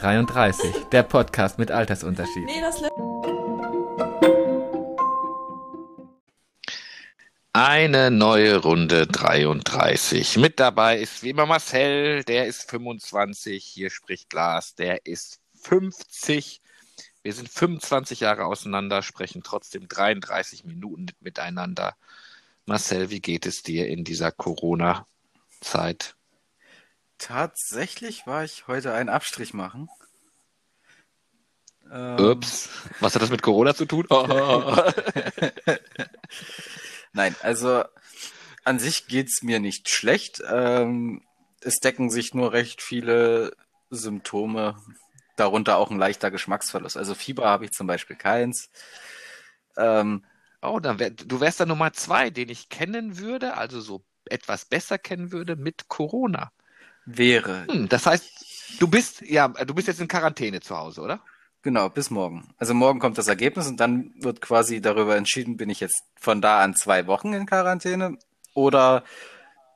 [0.00, 2.44] 33, der Podcast mit Altersunterschied.
[2.44, 2.80] Nee, das
[7.52, 10.36] Eine neue Runde 33.
[10.36, 13.64] Mit dabei ist wie immer Marcel, der ist 25.
[13.64, 16.60] Hier spricht Glas, der ist 50.
[17.24, 21.96] Wir sind 25 Jahre auseinander, sprechen trotzdem 33 Minuten miteinander.
[22.66, 26.14] Marcel, wie geht es dir in dieser Corona-Zeit?
[27.18, 29.88] Tatsächlich war ich heute einen Abstrich machen.
[31.90, 32.68] Ähm, Ups,
[33.00, 34.06] was hat das mit Corona zu tun?
[37.12, 37.84] Nein, also
[38.64, 40.42] an sich geht's mir nicht schlecht.
[40.48, 41.22] Ähm,
[41.60, 43.52] es decken sich nur recht viele
[43.90, 44.76] Symptome,
[45.36, 46.96] darunter auch ein leichter Geschmacksverlust.
[46.96, 48.70] Also Fieber habe ich zum Beispiel keins.
[49.76, 50.24] Ähm,
[50.60, 54.64] Oh, dann wär, du wärst dann Nummer zwei, den ich kennen würde, also so etwas
[54.64, 56.50] besser kennen würde mit Corona.
[57.10, 57.66] Wäre.
[57.70, 61.20] Hm, das heißt, du bist, ja, du bist jetzt in Quarantäne zu Hause, oder?
[61.62, 62.54] Genau, bis morgen.
[62.58, 66.42] Also morgen kommt das Ergebnis und dann wird quasi darüber entschieden, bin ich jetzt von
[66.42, 68.18] da an zwei Wochen in Quarantäne
[68.54, 69.04] oder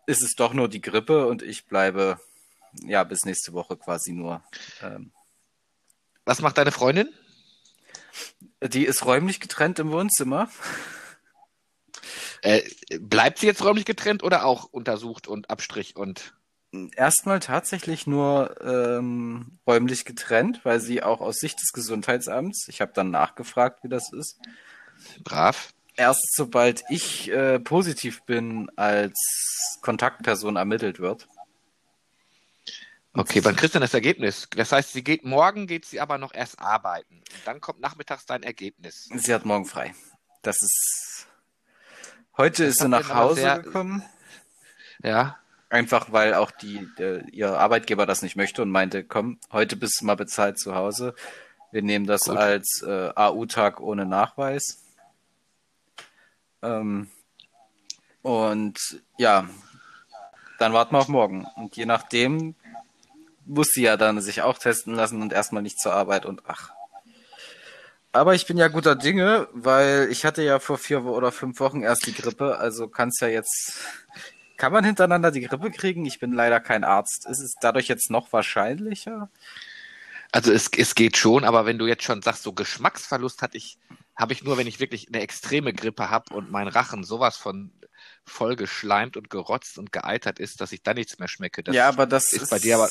[0.07, 2.21] ist es doch nur die Grippe und ich bleibe
[2.85, 4.43] ja bis nächste Woche quasi nur.
[4.83, 5.11] Ähm,
[6.25, 7.09] Was macht deine Freundin?
[8.63, 10.51] Die ist räumlich getrennt im Wohnzimmer.
[12.43, 12.63] Äh,
[13.01, 16.35] bleibt sie jetzt räumlich getrennt oder auch untersucht und Abstrich und?
[16.97, 22.93] Erstmal tatsächlich nur ähm, räumlich getrennt, weil sie auch aus Sicht des Gesundheitsamts, ich habe
[22.95, 24.39] dann nachgefragt, wie das ist.
[25.23, 25.75] Brav.
[25.97, 31.29] Erst sobald ich äh, positiv bin, als Kontaktperson ermittelt wird.
[33.15, 34.49] Okay, wann kriegst du denn das Ergebnis?
[34.57, 37.17] Das heißt, sie geht morgen geht sie aber noch erst arbeiten.
[37.17, 39.11] Und dann kommt nachmittags dein Ergebnis.
[39.15, 39.95] Sie hat morgen frei.
[40.41, 41.27] Das ist.
[42.39, 43.59] Heute das ist sie nach Hause sehr...
[43.59, 44.03] gekommen.
[45.03, 45.39] Ja.
[45.73, 50.03] Einfach weil auch die, der, ihr Arbeitgeber das nicht möchte und meinte, komm, heute bist
[50.03, 51.15] du mal bezahlt zu Hause.
[51.71, 52.37] Wir nehmen das Gut.
[52.37, 54.85] als äh, AU-Tag ohne Nachweis.
[56.61, 57.09] Ähm,
[58.21, 59.49] und ja,
[60.59, 61.47] dann warten wir auf morgen.
[61.57, 62.55] Und je nachdem
[63.47, 66.75] muss sie ja dann sich auch testen lassen und erstmal nicht zur Arbeit und ach.
[68.13, 71.83] Aber ich bin ja guter Dinge, weil ich hatte ja vor vier oder fünf Wochen
[71.83, 73.79] erst die Grippe, also kann es ja jetzt.
[74.63, 76.07] Kann man hintereinander die Grippe kriegen?
[76.07, 77.27] Ich bin leider kein Arzt.
[77.27, 79.29] Ist es dadurch jetzt noch wahrscheinlicher?
[80.31, 83.77] Also es, es geht schon, aber wenn du jetzt schon sagst, so Geschmacksverlust hatte ich,
[84.15, 87.73] habe ich nur, wenn ich wirklich eine extreme Grippe habe und mein Rachen sowas von
[88.25, 91.65] voll geschleimt und gerotzt und geeitert ist, dass ich dann nichts mehr schmecke.
[91.65, 92.89] Das ja, aber das ist, ist bei dir aber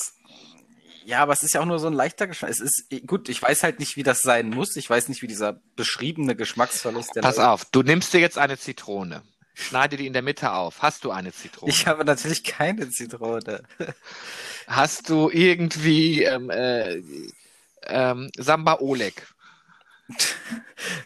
[1.05, 2.51] ja, aber es ist ja auch nur so ein leichter Geschmack.
[2.51, 4.75] Es ist gut, ich weiß halt nicht, wie das sein muss.
[4.75, 7.11] Ich weiß nicht, wie dieser beschriebene Geschmacksverlust.
[7.21, 9.23] Pass auf, du nimmst dir jetzt eine Zitrone.
[9.53, 10.81] Schneide die in der Mitte auf.
[10.81, 11.71] Hast du eine Zitrone?
[11.71, 13.63] Ich habe natürlich keine Zitrone.
[14.67, 17.01] Hast du irgendwie ähm, äh,
[17.83, 19.27] ähm, Samba Oleg?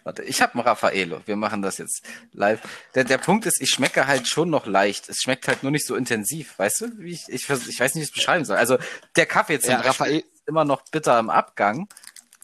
[0.03, 1.21] Warte, ich habe einen Raffaello.
[1.25, 2.61] Wir machen das jetzt live.
[2.95, 5.09] Der, der Punkt ist, ich schmecke halt schon noch leicht.
[5.09, 6.57] Es schmeckt halt nur nicht so intensiv.
[6.57, 8.57] Weißt du, wie ich, ich, ich weiß nicht, wie ich es beschreiben soll.
[8.57, 8.77] Also
[9.15, 11.87] der Kaffee zum ja, Beispiel ist immer noch bitter im Abgang,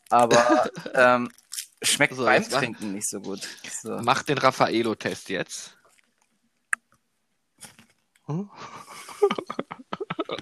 [0.09, 1.31] aber ähm,
[1.81, 3.47] schmeckt so, beim Trinken nicht so gut.
[3.81, 3.97] So.
[4.01, 5.77] Mach den Raffaello-Test jetzt.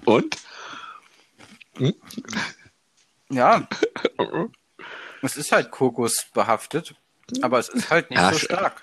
[0.04, 0.36] Und?
[1.76, 1.94] Hm?
[3.30, 3.66] Ja.
[5.22, 6.94] Es ist halt Kokos behaftet,
[7.42, 8.82] aber es ist halt nicht ja, so stark.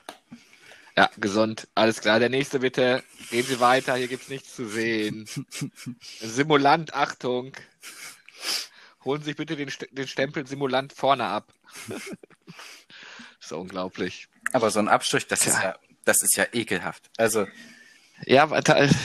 [0.97, 1.67] Ja, gesund.
[1.75, 2.19] Alles klar.
[2.19, 3.03] Der nächste bitte.
[3.29, 3.95] Gehen Sie weiter.
[3.95, 5.29] Hier gibt's nichts zu sehen.
[6.19, 7.53] Simulant, Achtung.
[9.05, 11.53] Holen Sie sich bitte den, den Stempel Simulant vorne ab.
[13.39, 14.27] so unglaublich.
[14.53, 15.51] Aber so ein Abstrich, das ja.
[15.51, 17.11] ist ja, das ist ja ekelhaft.
[17.17, 17.47] Also,
[18.25, 18.49] ja,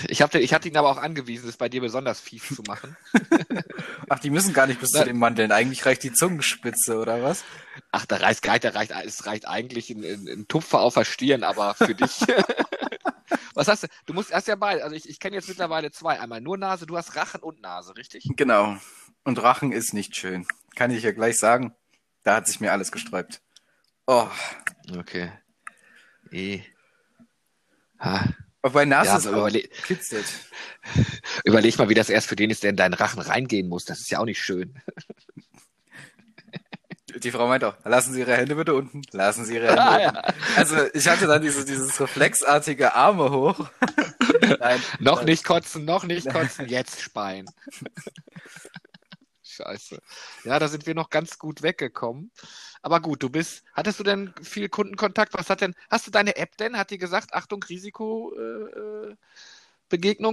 [0.08, 2.96] ich, hab, ich hatte ihn aber auch angewiesen, es bei dir besonders fies zu machen.
[4.08, 5.52] Ach, die müssen gar nicht bis zu den Mandeln.
[5.52, 7.44] Eigentlich reicht die Zungenspitze, oder was?
[7.90, 11.44] Ach, da reicht da reicht, es reicht eigentlich ein, ein, ein Tupfer auf der Stirn,
[11.44, 12.20] aber für dich.
[13.54, 13.88] was hast du?
[14.06, 14.82] Du musst erst ja beide.
[14.82, 16.18] Also ich, ich kenne jetzt mittlerweile zwei.
[16.18, 18.24] Einmal nur Nase, du hast Rachen und Nase, richtig?
[18.36, 18.76] Genau.
[19.24, 20.46] Und Rachen ist nicht schön.
[20.74, 21.74] Kann ich ja gleich sagen.
[22.22, 23.42] Da hat sich mir alles gesträubt.
[24.06, 24.28] Oh.
[24.96, 25.32] Okay.
[26.30, 26.62] E.
[28.00, 28.24] Ha.
[28.62, 30.26] Bei Nase ja, ist überle kitzelt.
[31.44, 33.84] Überleg mal, wie das erst für den ist, der in deinen Rachen reingehen muss.
[33.84, 34.80] Das ist ja auch nicht schön.
[37.16, 39.02] Die Frau meint auch, lassen Sie Ihre Hände bitte unten.
[39.10, 40.16] Lassen Sie Ihre Hände ah, unten.
[40.16, 40.34] Ja.
[40.56, 43.68] Also ich hatte dann dieses, dieses reflexartige Arme hoch.
[44.60, 47.46] Nein, noch nicht kotzen, noch nicht kotzen, jetzt speien.
[49.62, 50.00] Scheiße.
[50.44, 52.30] Ja, da sind wir noch ganz gut weggekommen.
[52.82, 55.34] Aber gut, du bist, hattest du denn viel Kundenkontakt?
[55.34, 56.76] Was hat denn, hast du deine App denn?
[56.76, 59.16] Hat die gesagt, Achtung, Risikobegegnung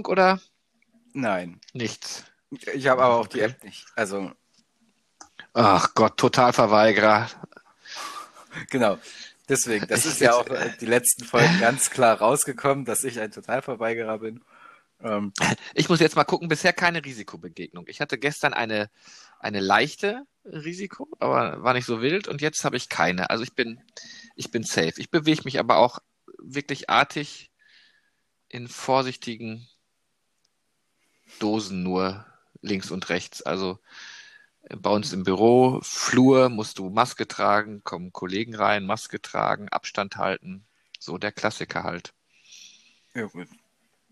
[0.06, 0.40] äh, oder?
[1.12, 1.60] Nein.
[1.72, 2.24] Nichts.
[2.50, 3.86] Ich habe aber auch die App nicht.
[3.94, 4.32] Also.
[5.52, 7.28] Ach Gott, Totalverweigerer.
[8.70, 8.98] Genau.
[9.48, 13.32] Deswegen, das ist ja auch äh, die letzten Folgen ganz klar rausgekommen, dass ich ein
[13.32, 14.42] Totalverweigerer bin.
[15.02, 15.32] Ähm,
[15.74, 17.86] ich muss jetzt mal gucken, bisher keine Risikobegegnung.
[17.88, 18.90] Ich hatte gestern eine,
[19.38, 23.30] eine leichte Risiko, aber war nicht so wild und jetzt habe ich keine.
[23.30, 23.80] Also ich bin,
[24.36, 24.94] ich bin safe.
[24.96, 25.98] Ich bewege mich aber auch
[26.38, 27.50] wirklich artig
[28.48, 29.68] in vorsichtigen
[31.38, 32.26] Dosen nur
[32.62, 33.42] links und rechts.
[33.42, 33.78] Also
[34.68, 40.16] bei uns im Büro, Flur, musst du Maske tragen, kommen Kollegen rein, Maske tragen, Abstand
[40.16, 40.66] halten.
[40.98, 42.12] So der Klassiker halt.
[43.14, 43.48] Ja, gut.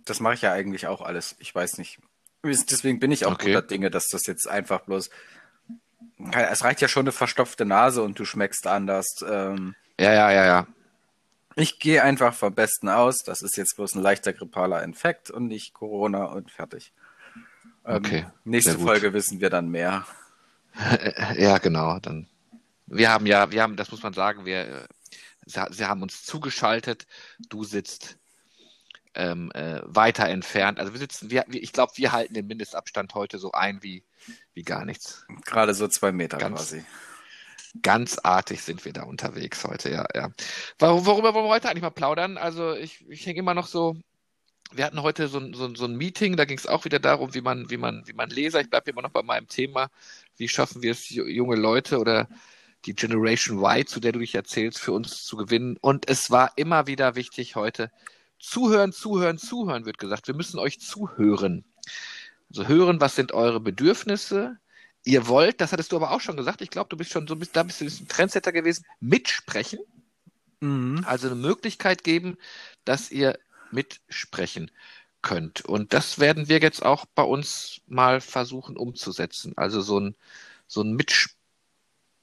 [0.08, 1.36] Das mache ich ja eigentlich auch alles.
[1.38, 1.98] Ich weiß nicht.
[2.44, 3.48] Deswegen bin ich auch okay.
[3.48, 5.10] guter Dinge, dass das jetzt einfach bloß.
[6.32, 9.06] Es reicht ja schon eine verstopfte Nase und du schmeckst anders.
[9.28, 10.66] Ähm, ja, ja, ja, ja.
[11.56, 13.18] Ich gehe einfach vom Besten aus.
[13.18, 16.92] Das ist jetzt bloß ein leichter grippaler Infekt und nicht Corona und fertig.
[17.84, 18.26] Ähm, okay.
[18.44, 20.06] Nächste Folge wissen wir dann mehr.
[21.36, 21.98] Ja, genau.
[21.98, 22.28] Dann,
[22.86, 24.86] wir haben ja, wir haben, das muss man sagen, wir,
[25.44, 27.08] sie, sie haben uns zugeschaltet.
[27.48, 28.17] Du sitzt
[29.18, 30.78] ähm, äh, weiter entfernt.
[30.78, 34.04] Also wir sitzen, wir, ich glaube, wir halten den Mindestabstand heute so ein wie,
[34.54, 35.26] wie gar nichts.
[35.44, 36.84] Gerade so zwei Meter ganz, quasi.
[37.82, 40.30] Ganz artig sind wir da unterwegs heute, ja, ja.
[40.78, 42.38] Worüber wollen wir heute eigentlich mal plaudern?
[42.38, 43.96] Also ich, ich hänge immer noch so
[44.70, 47.40] wir hatten heute so, so, so ein Meeting, da ging es auch wieder darum, wie
[47.40, 49.88] man, wie man, wie man Leser, ich bleibe immer noch bei meinem Thema,
[50.36, 52.28] wie schaffen wir es, junge Leute oder
[52.84, 55.76] die Generation Y, zu der du dich erzählst, für uns zu gewinnen.
[55.80, 57.90] Und es war immer wieder wichtig heute,
[58.38, 60.28] zuhören, zuhören, zuhören, wird gesagt.
[60.28, 61.64] Wir müssen euch zuhören.
[62.50, 64.58] Also hören, was sind eure Bedürfnisse?
[65.04, 67.34] Ihr wollt, das hattest du aber auch schon gesagt, ich glaube, du bist schon so,
[67.34, 69.80] da bist du ein Trendsetter gewesen, mitsprechen.
[70.60, 71.04] Mhm.
[71.06, 72.36] Also eine Möglichkeit geben,
[72.84, 73.38] dass ihr
[73.70, 74.70] mitsprechen
[75.22, 75.64] könnt.
[75.64, 79.52] Und das werden wir jetzt auch bei uns mal versuchen umzusetzen.
[79.56, 80.16] Also so ein,
[80.66, 80.96] so ein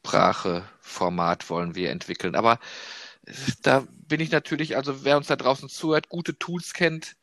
[0.04, 2.36] Mitspracheformat wollen wir entwickeln.
[2.36, 2.60] Aber
[3.62, 7.16] da bin ich natürlich, also wer uns da draußen zuhört, gute Tools kennt,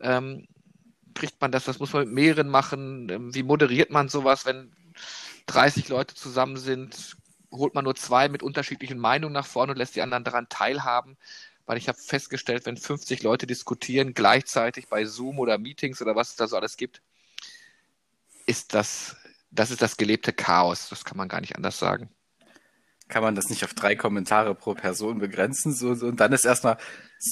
[0.00, 0.46] ähm,
[1.14, 3.08] kriegt man das, das muss man mit mehreren machen.
[3.10, 4.72] Ähm, wie moderiert man sowas, wenn
[5.46, 7.16] 30 Leute zusammen sind?
[7.50, 11.16] Holt man nur zwei mit unterschiedlichen Meinungen nach vorne und lässt die anderen daran teilhaben?
[11.66, 16.30] weil ich habe festgestellt, wenn 50 Leute diskutieren gleichzeitig bei Zoom oder Meetings oder was
[16.30, 17.02] es da so alles gibt,
[18.46, 19.16] ist das,
[19.50, 20.88] das ist das gelebte Chaos.
[20.88, 22.10] Das kann man gar nicht anders sagen.
[23.12, 25.74] Kann man das nicht auf drei Kommentare pro Person begrenzen?
[25.74, 26.78] So, so, und dann ist erstmal,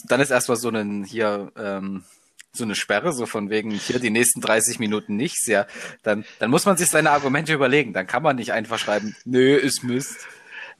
[0.08, 2.04] dann ist erstmal so ein hier, ähm,
[2.52, 5.66] so eine Sperre, so von wegen hier die nächsten 30 Minuten nichts, ja,
[6.02, 7.94] dann, dann muss man sich seine Argumente überlegen.
[7.94, 10.26] Dann kann man nicht einfach schreiben, nö, ist Mist.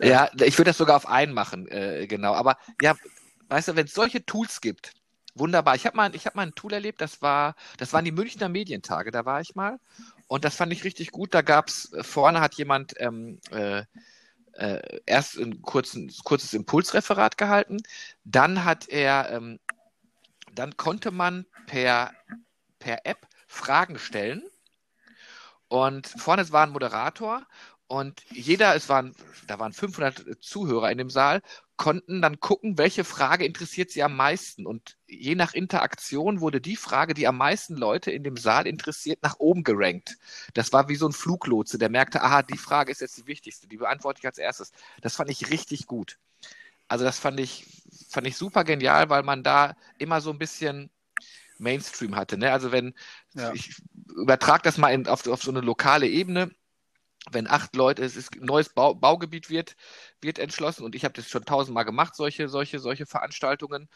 [0.00, 2.34] Ja, ich würde das sogar auf einen machen, äh, genau.
[2.34, 2.94] Aber ja,
[3.48, 4.92] weißt du, wenn es solche Tools gibt,
[5.34, 5.76] wunderbar.
[5.76, 9.12] Ich habe mal, hab mal ein Tool erlebt, das war, das waren die Münchner Medientage,
[9.12, 9.78] da war ich mal.
[10.28, 11.32] Und das fand ich richtig gut.
[11.32, 13.84] Da gab es, äh, vorne hat jemand ähm, äh,
[14.54, 17.78] äh, erst ein kurzen, kurzes Impulsreferat gehalten.
[18.24, 19.58] Dann hat er, ähm,
[20.54, 22.12] dann konnte man per,
[22.78, 24.42] per App Fragen stellen.
[25.68, 27.46] Und vorne war ein Moderator
[27.90, 29.16] und jeder, es waren,
[29.48, 31.42] da waren 500 Zuhörer in dem Saal,
[31.80, 34.66] konnten dann gucken, welche Frage interessiert sie am meisten.
[34.66, 39.22] Und je nach Interaktion wurde die Frage, die am meisten Leute in dem Saal interessiert,
[39.22, 40.18] nach oben gerankt.
[40.52, 43.66] Das war wie so ein Fluglotse, der merkte, aha, die Frage ist jetzt die wichtigste,
[43.66, 44.72] die beantworte ich als erstes.
[45.00, 46.18] Das fand ich richtig gut.
[46.86, 47.64] Also das fand ich,
[48.10, 50.90] fand ich super genial, weil man da immer so ein bisschen
[51.56, 52.36] Mainstream hatte.
[52.36, 52.52] Ne?
[52.52, 52.92] Also wenn,
[53.32, 53.54] ja.
[53.54, 53.80] ich
[54.14, 56.50] übertrage das mal in, auf, auf so eine lokale Ebene,
[57.30, 59.76] wenn acht Leute, es ist ein neues Bau, Baugebiet wird,
[60.20, 63.88] wird entschlossen und ich habe das schon tausendmal gemacht, solche, solche, solche Veranstaltungen.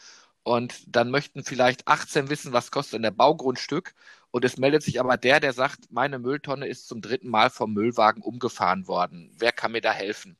[0.42, 3.94] Und dann möchten vielleicht 18 wissen, was kostet denn der Baugrundstück.
[4.30, 7.72] Und es meldet sich aber der, der sagt, meine Mülltonne ist zum dritten Mal vom
[7.72, 9.34] Müllwagen umgefahren worden.
[9.38, 10.36] Wer kann mir da helfen?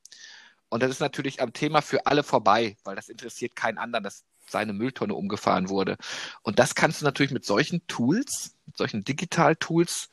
[0.69, 4.25] Und das ist natürlich am Thema für alle vorbei, weil das interessiert keinen anderen, dass
[4.47, 5.97] seine Mülltonne umgefahren wurde.
[6.43, 10.09] Und das kannst du natürlich mit solchen Tools, mit solchen Digital-Tools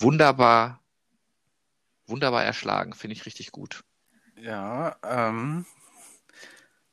[0.00, 0.80] wunderbar
[2.08, 2.94] wunderbar erschlagen.
[2.94, 3.84] Finde ich richtig gut.
[4.36, 5.66] Ja, ähm,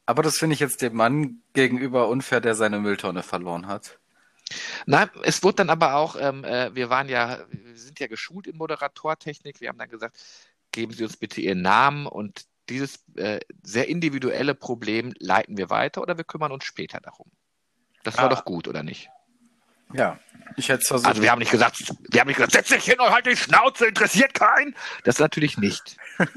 [0.06, 4.00] aber das finde ich jetzt dem Mann gegenüber unfair, der seine Mülltonne verloren hat.
[4.86, 8.46] Nein, es wurde dann aber auch, ähm, äh, wir waren ja, wir sind ja geschult
[8.48, 9.60] in Moderatortechnik.
[9.60, 10.18] Wir haben dann gesagt,
[10.72, 16.02] geben Sie uns bitte Ihren Namen und dieses äh, sehr individuelle Problem leiten wir weiter
[16.02, 17.32] oder wir kümmern uns später darum.
[18.04, 18.30] Das war ah.
[18.30, 19.10] doch gut, oder nicht?
[19.94, 20.20] Ja,
[20.58, 21.08] ich hätte versucht.
[21.08, 21.78] Also wir haben nicht gesagt,
[22.10, 24.76] wir haben nicht gesagt, setz dich hin und halt die Schnauze, interessiert keinen.
[25.04, 25.98] Das natürlich nicht.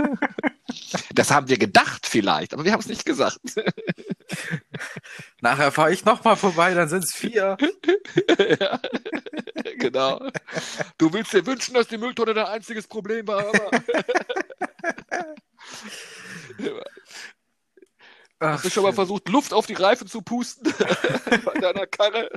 [1.14, 3.38] das haben wir gedacht vielleicht, aber wir haben es nicht gesagt.
[5.40, 7.57] Nachher fahre ich nochmal vorbei, dann sind es vier.
[8.61, 8.81] ja,
[9.78, 10.21] genau.
[10.99, 13.71] Du willst dir wünschen, dass die Mülltonne dein einziges Problem war, aber.
[18.40, 20.73] Ach, Hast du schon mal versucht, Luft auf die Reifen zu pusten?
[21.45, 22.31] Bei deiner Karre?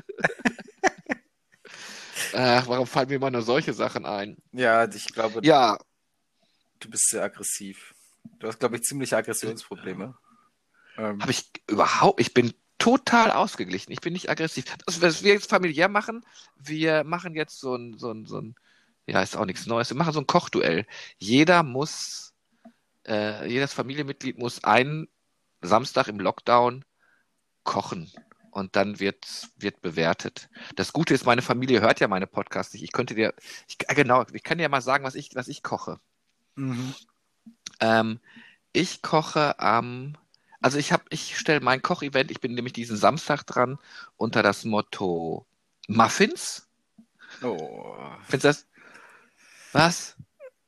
[2.33, 4.37] Ach, warum fallen mir immer nur solche Sachen ein?
[4.51, 5.77] Ja, ich glaube, ja.
[6.79, 7.93] du bist sehr aggressiv.
[8.39, 10.15] Du hast, glaube ich, ziemliche Aggressionsprobleme.
[10.97, 11.21] Ähm.
[11.21, 13.91] Habe ich überhaupt, ich bin total ausgeglichen.
[13.91, 14.65] Ich bin nicht aggressiv.
[14.85, 18.55] Das, was wir jetzt familiär machen, wir machen jetzt so ein, so ein, so ein,
[19.05, 19.89] ja, ist auch nichts Neues.
[19.89, 20.85] Wir machen so ein Kochduell.
[21.17, 22.33] Jeder muss,
[23.07, 25.07] äh, jedes Familienmitglied muss einen
[25.61, 26.83] Samstag im Lockdown
[27.63, 28.11] kochen
[28.51, 30.49] und dann wird, wird bewertet.
[30.75, 32.83] Das Gute ist, meine Familie hört ja meine Podcasts nicht.
[32.83, 33.33] Ich könnte dir,
[33.67, 35.99] ich, äh, genau, ich kann dir ja mal sagen, was ich, was ich koche.
[36.55, 36.93] Mhm.
[37.79, 38.19] Ähm,
[38.73, 40.17] ich koche am,
[40.61, 43.79] also ich habe, ich stelle mein Kochevent, ich bin nämlich diesen Samstag dran,
[44.17, 45.45] unter das Motto
[45.87, 46.67] Muffins.
[47.41, 47.95] Oh.
[48.27, 48.67] Findest du das?
[49.71, 50.15] Was?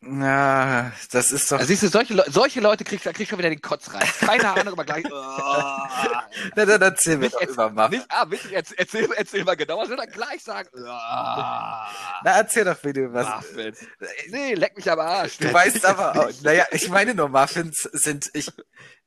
[0.05, 1.59] Na, das ist doch.
[1.59, 4.05] Also siehst du, solche, Le solche Leute kriegst du krieg schon wieder den Kotz rein.
[4.19, 5.05] Keine Ahnung, aber gleich.
[6.55, 7.91] na, dann erzähl mir doch über Muffins.
[7.91, 10.67] Nicht, ah, wirklich, erzähl, erzähl, erzähl mal genau, was wir dann gleich sagen.
[10.75, 11.87] Na,
[12.23, 13.27] erzähl doch, wie du was.
[13.27, 13.79] Muffins.
[14.27, 15.37] Nee, leck mich am Arsch.
[15.37, 18.51] Du weißt aber auch, naja, ich meine nur, Muffins sind, ich,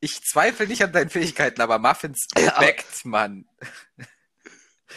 [0.00, 3.44] ich zweifle nicht an deinen Fähigkeiten, aber Muffins weckt ja, man.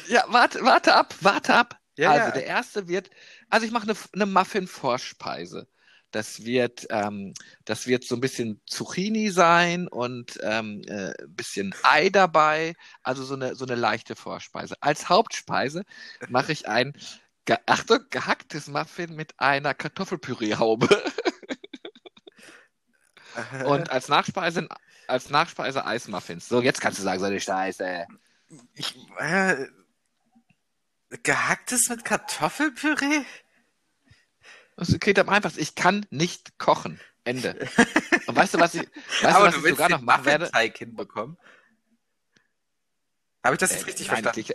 [0.07, 1.77] Ja, warte, warte ab, warte ab.
[1.97, 2.31] Ja, also, ja.
[2.31, 3.09] der erste wird,
[3.49, 5.67] also ich mache eine, eine Muffin-Vorspeise.
[6.11, 7.33] Das wird, ähm,
[7.65, 12.73] das wird so ein bisschen Zucchini sein und ähm, äh, ein bisschen Ei dabei,
[13.03, 14.75] also so eine, so eine leichte Vorspeise.
[14.81, 15.83] Als Hauptspeise
[16.29, 16.93] mache ich ein,
[17.45, 20.87] ge Achtung, gehacktes Muffin mit einer Kartoffelpüreehaube.
[23.65, 24.67] und als Nachspeise,
[25.07, 26.47] als Nachspeise Eismuffins.
[26.47, 28.05] So, jetzt kannst du sagen, so eine Scheiße.
[28.73, 29.67] Ich, äh,
[31.23, 33.23] gehacktes mit Kartoffelpüree?
[34.79, 35.59] Das geht am einfachsten.
[35.59, 37.01] Ich kann nicht kochen.
[37.25, 37.67] Ende.
[38.27, 38.87] Und weißt du, was ich,
[39.21, 40.49] weißt Aber du, was du ich sogar noch machen werde?
[40.49, 41.37] Teig hinbekommen.
[43.43, 44.53] Habe ich das jetzt äh, richtig nein, verstanden?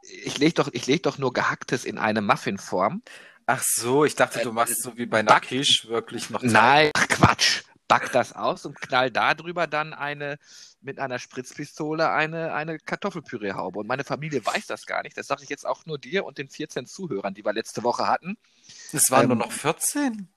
[0.00, 3.02] Ich, ich lege doch, leg doch nur gehacktes in eine Muffinform.
[3.44, 6.40] Ach so, ich dachte, du machst so wie bei Nakish wirklich noch.
[6.40, 6.50] Teig.
[6.50, 7.62] Nein, ach Quatsch.
[7.90, 10.38] Back das aus und knall da drüber dann eine
[10.80, 13.80] mit einer Spritzpistole eine, eine Kartoffelpüreehaube.
[13.80, 15.18] Und meine Familie weiß das gar nicht.
[15.18, 18.06] Das sage ich jetzt auch nur dir und den 14 Zuhörern, die wir letzte Woche
[18.06, 18.38] hatten.
[18.92, 20.28] Es waren ähm, nur noch 14?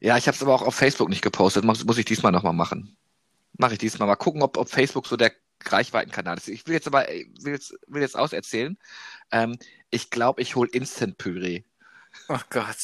[0.00, 1.64] Ja, ich habe es aber auch auf Facebook nicht gepostet.
[1.64, 2.96] Muss, muss ich diesmal nochmal machen.
[3.56, 4.08] Mache ich diesmal.
[4.08, 5.32] Mal gucken, ob, ob Facebook so der
[5.64, 6.48] Reichweitenkanal ist.
[6.48, 8.76] Ich will jetzt aber will jetzt, will jetzt auserzählen.
[9.30, 9.58] Ähm,
[9.90, 11.62] ich glaube, ich hole Instant-Püree.
[12.28, 12.76] Oh Gott.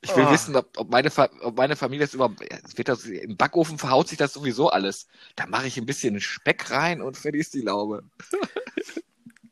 [0.00, 0.30] Ich will oh.
[0.30, 2.40] wissen, ob, ob, meine ob meine Familie das überhaupt.
[2.40, 5.08] Wird das, Im Backofen verhaut sich das sowieso alles.
[5.34, 8.04] Da mache ich ein bisschen Speck rein und fertig ist die Laube.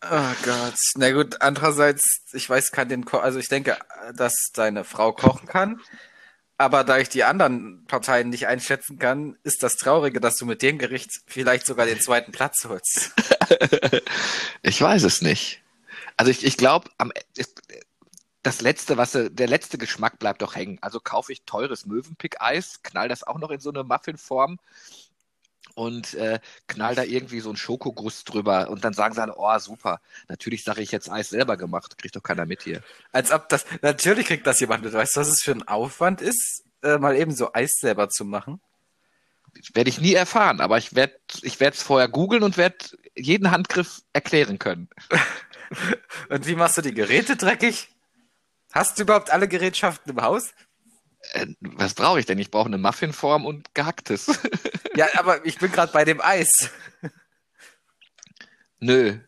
[0.09, 0.75] Oh Gott.
[0.97, 3.77] Na gut, andererseits, ich weiß, kann den Ko also ich denke,
[4.15, 5.81] dass deine Frau kochen kann.
[6.59, 10.63] Aber da ich die anderen Parteien nicht einschätzen kann, ist das Traurige, dass du mit
[10.63, 13.13] dem Gericht vielleicht sogar den zweiten Platz holst.
[14.63, 15.63] ich weiß es nicht.
[16.17, 16.91] Also ich, ich glaube,
[18.47, 20.79] das letzte, was der letzte Geschmack bleibt doch hängen.
[20.81, 24.59] Also kaufe ich teures Möwenpick-Eis, knall das auch noch in so eine Muffinform
[25.75, 26.39] und äh,
[26.69, 30.63] knall da irgendwie so einen Schokoguss drüber und dann sagen sie alle, oh super, natürlich
[30.63, 32.83] sage ich jetzt Eis selber gemacht, kriegt doch keiner mit hier.
[33.11, 34.93] Als ob das, natürlich kriegt das jemand mit.
[34.93, 38.25] Weißt du, was es für ein Aufwand ist, äh, mal eben so Eis selber zu
[38.25, 38.61] machen?
[39.75, 42.77] Werde ich nie erfahren, aber ich werde ich es vorher googeln und werde
[43.17, 44.89] jeden Handgriff erklären können.
[46.29, 47.89] und wie machst du die Geräte dreckig?
[48.77, 50.53] Hast du überhaupt alle Gerätschaften im Haus?
[51.33, 52.39] Äh, was brauche ich denn?
[52.39, 54.39] Ich brauche eine Muffinform und gehacktes.
[54.95, 56.71] ja, aber ich bin gerade bei dem Eis.
[58.79, 59.19] Nö.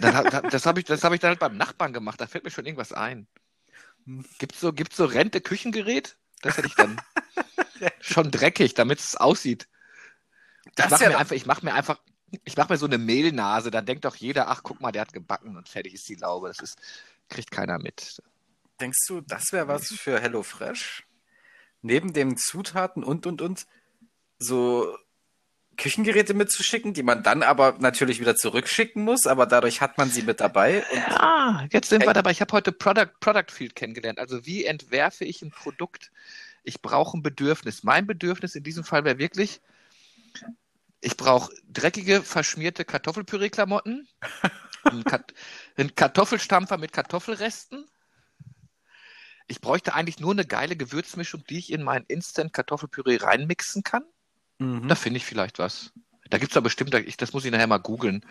[0.00, 2.20] Dann, das habe ich, hab ich dann halt beim Nachbarn gemacht.
[2.20, 3.26] Da fällt mir schon irgendwas ein.
[4.38, 6.16] Gibt es so, gibt's so Rente-Küchengerät?
[6.40, 7.00] Das hätte ich dann
[8.00, 9.68] schon dreckig, damit es aussieht.
[10.78, 11.98] Ich mache mir, einfach, ich mach mir einfach,
[12.44, 15.12] ich mache mir so eine Mehlnase, dann denkt doch jeder, ach guck mal, der hat
[15.12, 16.46] gebacken und fertig ist die Laube.
[16.48, 16.78] Das ist,
[17.28, 18.22] kriegt keiner mit.
[18.80, 21.04] Denkst du, das wäre was für HelloFresh?
[21.82, 23.66] Neben den Zutaten und und und
[24.38, 24.96] so
[25.76, 30.22] Küchengeräte mitzuschicken, die man dann aber natürlich wieder zurückschicken muss, aber dadurch hat man sie
[30.22, 30.84] mit dabei.
[30.94, 32.30] ja, jetzt sind wir dabei.
[32.30, 34.18] Ich habe heute Product, Product Field kennengelernt.
[34.18, 36.10] Also wie entwerfe ich ein Produkt?
[36.62, 37.82] Ich brauche ein Bedürfnis.
[37.82, 39.60] Mein Bedürfnis in diesem Fall wäre wirklich,
[41.00, 44.06] ich brauche dreckige, verschmierte Kartoffelpüree-Klamotten,
[44.84, 45.32] einen, Kat
[45.76, 47.86] einen Kartoffelstampfer mit Kartoffelresten,
[49.52, 54.02] ich bräuchte eigentlich nur eine geile Gewürzmischung, die ich in mein Instant-Kartoffelpüree reinmixen kann.
[54.58, 54.88] Mhm.
[54.88, 55.92] Da finde ich vielleicht was.
[56.30, 58.24] Da gibt es aber bestimmt, das muss ich nachher mal googeln.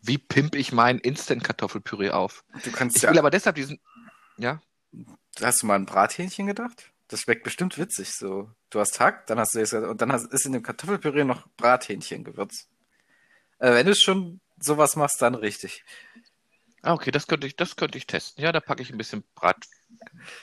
[0.00, 2.42] Wie pimp ich mein Instant-Kartoffelpüree auf?
[2.64, 3.80] Du kannst ich ja, will aber deshalb diesen.
[4.38, 4.62] Ja.
[5.42, 6.90] Hast du mal ein Brathähnchen gedacht?
[7.08, 8.50] Das schmeckt bestimmt witzig so.
[8.70, 11.46] Du hast Hack, dann hast du jetzt, und dann hast, ist in dem Kartoffelpüree noch
[11.58, 12.70] Brathähnchengewürz.
[13.58, 15.84] Äh, wenn du schon sowas machst, dann richtig.
[16.80, 18.42] Ah, okay, das könnte ich, das könnte ich testen.
[18.42, 19.22] Ja, da packe ich ein bisschen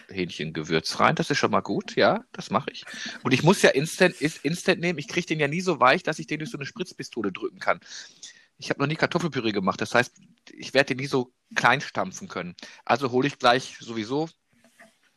[0.07, 1.15] Brathähnchengewürz rein.
[1.15, 1.95] Das ist schon mal gut.
[1.95, 2.85] Ja, das mache ich.
[3.23, 4.99] Und ich muss ja Instant, Instant nehmen.
[4.99, 7.59] Ich kriege den ja nie so weich, dass ich den durch so eine Spritzpistole drücken
[7.59, 7.79] kann.
[8.57, 9.79] Ich habe noch nie Kartoffelpüree gemacht.
[9.81, 10.19] Das heißt,
[10.51, 12.55] ich werde den nie so klein stampfen können.
[12.85, 14.29] Also hole ich gleich sowieso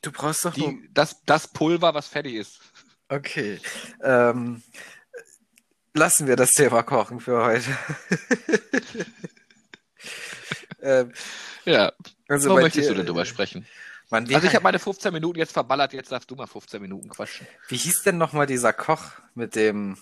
[0.03, 2.61] Du brauchst doch die, das, das Pulver, was fertig ist.
[3.09, 3.61] Okay.
[4.03, 4.63] Ähm,
[5.95, 7.71] lassen wir das Thema Kochen für heute.
[10.83, 11.13] ähm,
[11.65, 11.93] ja.
[12.27, 13.65] Also Warum möchtest dir, du denn drüber sprechen?
[14.13, 17.47] Also ich habe meine 15 Minuten jetzt verballert, jetzt darfst du mal 15 Minuten quatschen.
[17.69, 19.97] Wie hieß denn nochmal dieser Koch mit dem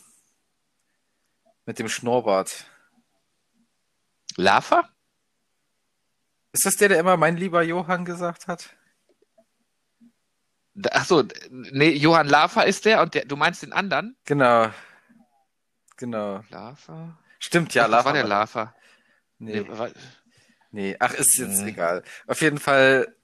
[1.65, 2.65] mit dem Schnurrbart?
[4.37, 4.89] Lava?
[6.53, 8.71] Ist das der, der immer mein lieber Johann gesagt hat?
[10.91, 14.17] Achso, nee, Johann Lava ist der und der, du meinst den anderen?
[14.25, 14.71] Genau.
[15.97, 16.43] Genau.
[16.49, 17.17] Lava?
[17.39, 18.07] Stimmt, ja, Lava.
[18.07, 18.75] war der Lava?
[19.39, 19.61] Nee.
[19.61, 19.91] Nee, war...
[20.73, 20.97] nee.
[20.99, 21.69] ach, ist jetzt hm.
[21.69, 22.03] egal.
[22.27, 23.15] Auf jeden Fall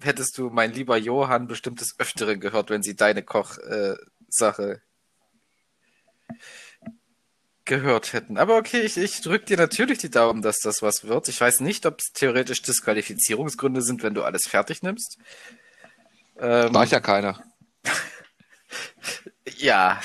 [0.00, 4.82] hättest du, mein lieber Johann, bestimmt des Öfteren gehört, wenn sie deine Koch-Sache
[6.28, 6.38] äh,
[7.64, 8.36] gehört hätten.
[8.36, 11.28] Aber okay, ich, ich drücke dir natürlich die Daumen, dass das was wird.
[11.28, 15.18] Ich weiß nicht, ob es theoretisch Disqualifizierungsgründe sind, wenn du alles fertig nimmst.
[16.38, 17.42] Ähm, Weiß ja keiner.
[19.56, 20.00] ja,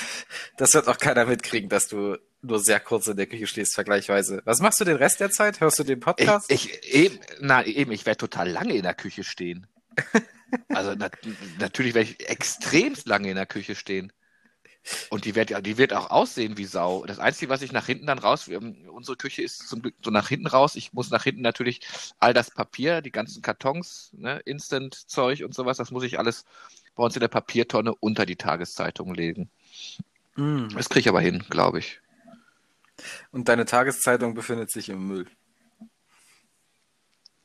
[0.56, 4.42] das wird auch keiner mitkriegen, dass du nur sehr kurz in der Küche stehst, vergleichsweise.
[4.44, 5.60] Was machst du den Rest der Zeit?
[5.60, 6.50] Hörst du den Podcast?
[6.50, 9.66] Ich, ich eben, na, eben, ich werde total lange in der Küche stehen.
[10.68, 11.10] also na,
[11.58, 14.12] natürlich werde ich extrem lange in der Küche stehen.
[15.10, 17.04] Und die wird, die wird auch aussehen wie Sau.
[17.04, 20.28] Das Einzige, was ich nach hinten dann raus, unsere Küche ist zum Glück so nach
[20.28, 20.74] hinten raus.
[20.74, 21.80] Ich muss nach hinten natürlich
[22.18, 26.46] all das Papier, die ganzen Kartons, ne, Instant-Zeug und sowas, das muss ich alles
[26.96, 29.50] bei uns in der Papiertonne unter die Tageszeitung legen.
[30.36, 30.68] Mm.
[30.74, 32.00] Das kriege ich aber hin, glaube ich.
[33.30, 35.26] Und deine Tageszeitung befindet sich im Müll.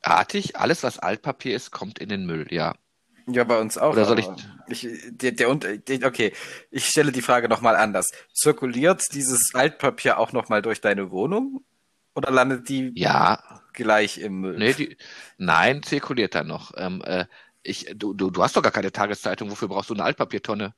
[0.01, 2.75] Artig, alles was Altpapier ist, kommt in den Müll, ja.
[3.27, 3.93] Ja, bei uns auch.
[3.93, 4.27] Oder soll ich...
[4.67, 5.49] ich der, der,
[6.05, 6.31] okay,
[6.69, 8.11] ich stelle die Frage nochmal anders.
[8.33, 11.63] Zirkuliert dieses Altpapier auch nochmal durch deine Wohnung?
[12.13, 13.61] Oder landet die ja.
[13.73, 14.57] gleich im Müll?
[14.57, 14.97] Nee, die,
[15.37, 16.71] nein, zirkuliert da noch.
[16.77, 17.25] Ähm, äh,
[17.63, 19.49] ich, du, du, du hast doch gar keine Tageszeitung.
[19.49, 20.75] Wofür brauchst du eine Altpapiertonne?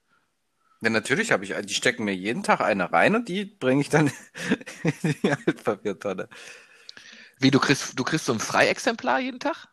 [0.81, 3.89] Ja, natürlich habe ich, die stecken mir jeden Tag eine rein und die bringe ich
[3.89, 4.11] dann
[4.83, 6.29] in die Altpapiertonne.
[7.39, 9.67] Wie, du kriegst, du kriegst so ein Freiexemplar jeden Tag?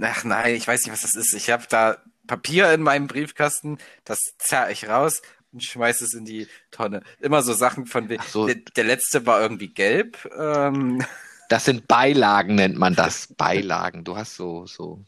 [0.00, 1.34] Ach nein, ich weiß nicht, was das ist.
[1.34, 6.24] Ich habe da Papier in meinem Briefkasten, das zerr ich raus und schmeiß es in
[6.24, 7.02] die Tonne.
[7.20, 8.46] Immer so Sachen von so.
[8.46, 10.28] der, der, letzte war irgendwie gelb.
[10.36, 11.04] Ähm.
[11.48, 13.28] Das sind Beilagen, nennt man das.
[13.34, 14.04] Beilagen.
[14.04, 15.04] Du hast so, so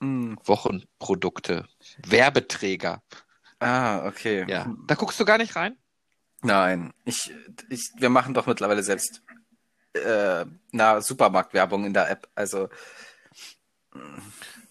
[0.00, 0.34] mm.
[0.44, 1.66] Wochenprodukte,
[2.06, 3.02] Werbeträger.
[3.62, 4.44] Ah, okay.
[4.48, 4.72] Ja.
[4.86, 5.76] Da guckst du gar nicht rein?
[6.42, 6.92] Nein.
[7.04, 7.32] Ich,
[7.68, 9.22] ich, wir machen doch mittlerweile selbst
[9.94, 12.28] äh, na, Supermarktwerbung in der App.
[12.34, 12.68] Also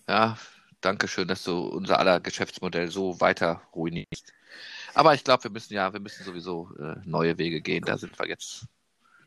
[0.07, 0.37] ja,
[0.81, 4.33] danke schön, dass du unser aller Geschäftsmodell so weiter ruinierst.
[4.93, 7.85] Aber ich glaube, wir müssen ja, wir müssen sowieso äh, neue Wege gehen.
[7.85, 8.65] Da sind wir jetzt,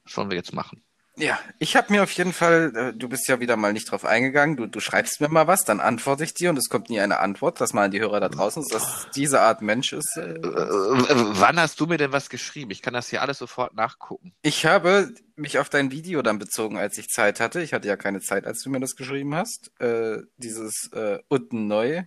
[0.05, 0.83] sollen wir jetzt machen.
[1.17, 4.05] Ja, ich habe mir auf jeden Fall, äh, du bist ja wieder mal nicht drauf
[4.05, 6.99] eingegangen, du, du schreibst mir mal was, dann antworte ich dir und es kommt nie
[6.99, 10.17] eine Antwort, dass mal an die Hörer da draußen, dass diese Art Mensch ist.
[10.17, 12.73] Äh, äh, wann hast du mir denn was geschrieben?
[12.73, 14.35] Ich kann das hier alles sofort nachgucken.
[14.43, 17.63] Ich habe mich auf dein Video dann bezogen, als ich Zeit hatte.
[17.63, 19.71] Ich hatte ja keine Zeit, als du mir das geschrieben hast.
[19.81, 22.03] Äh, dieses äh, unten neu.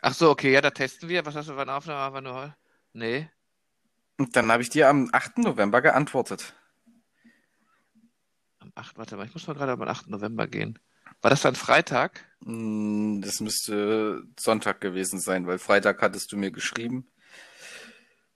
[0.00, 1.24] Ach so, okay, ja, da testen wir.
[1.26, 2.56] Was hast du eine Aufnahme?
[2.92, 3.28] Nee.
[4.18, 5.38] Und dann habe ich dir am 8.
[5.38, 6.54] November geantwortet.
[8.74, 8.98] 8.
[8.98, 10.08] Warte mal, ich muss mal gerade am 8.
[10.08, 10.78] November gehen.
[11.22, 12.24] War das dann Freitag?
[12.44, 17.06] Hm, das müsste Sonntag gewesen sein, weil Freitag hattest du mir geschrieben.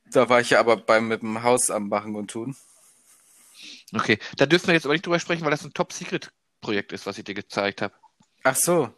[0.07, 2.57] Da war ich ja aber beim mit dem Haus am Machen und Tun.
[3.95, 7.19] Okay, da dürfen wir jetzt aber nicht drüber sprechen, weil das ein Top-Secret-Projekt ist, was
[7.19, 7.95] ich dir gezeigt habe.
[8.45, 8.95] Ach so.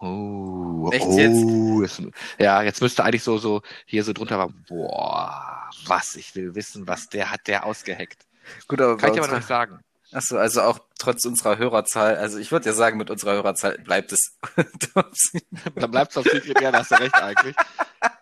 [0.00, 2.02] Oh, Echt oh, jetzt?
[2.38, 6.86] ja, jetzt müsste eigentlich so, so hier so drunter war, boah, was, ich will wissen,
[6.86, 8.27] was der hat der ausgeheckt.
[8.66, 9.80] Gut, aber Kann ich aber noch nicht sagen.
[10.10, 14.12] Achso, also auch trotz unserer Hörerzahl, also ich würde ja sagen, mit unserer Hörerzahl bleibt
[14.12, 14.38] es
[15.74, 17.54] Dann bleibt es auf Secret, ja, da hast du recht eigentlich.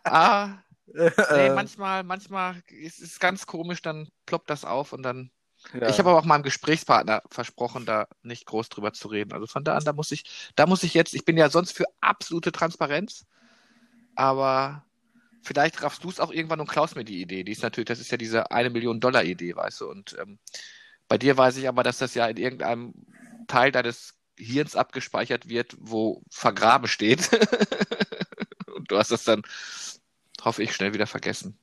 [0.03, 5.31] Ah, nee, manchmal, manchmal ist es ganz komisch, dann ploppt das auf und dann.
[5.73, 5.89] Ja.
[5.89, 9.33] Ich habe aber auch meinem Gesprächspartner versprochen, da nicht groß drüber zu reden.
[9.33, 11.73] Also von da an, da muss ich, da muss ich jetzt, ich bin ja sonst
[11.73, 13.27] für absolute Transparenz,
[14.15, 14.85] aber
[15.47, 17.45] vielleicht raffst du es auch irgendwann und klaust mir die Idee.
[17.45, 19.89] Die ist natürlich, das ist ja diese eine Million Dollar Idee, weißt du.
[19.89, 20.39] Und ähm,
[21.09, 22.95] bei dir weiß ich aber, dass das ja in irgendeinem
[23.47, 27.31] Teil deines Hirns abgespeichert wird, wo vergraben steht.
[28.89, 29.43] Du hast das dann,
[30.43, 31.59] hoffe ich, schnell wieder vergessen.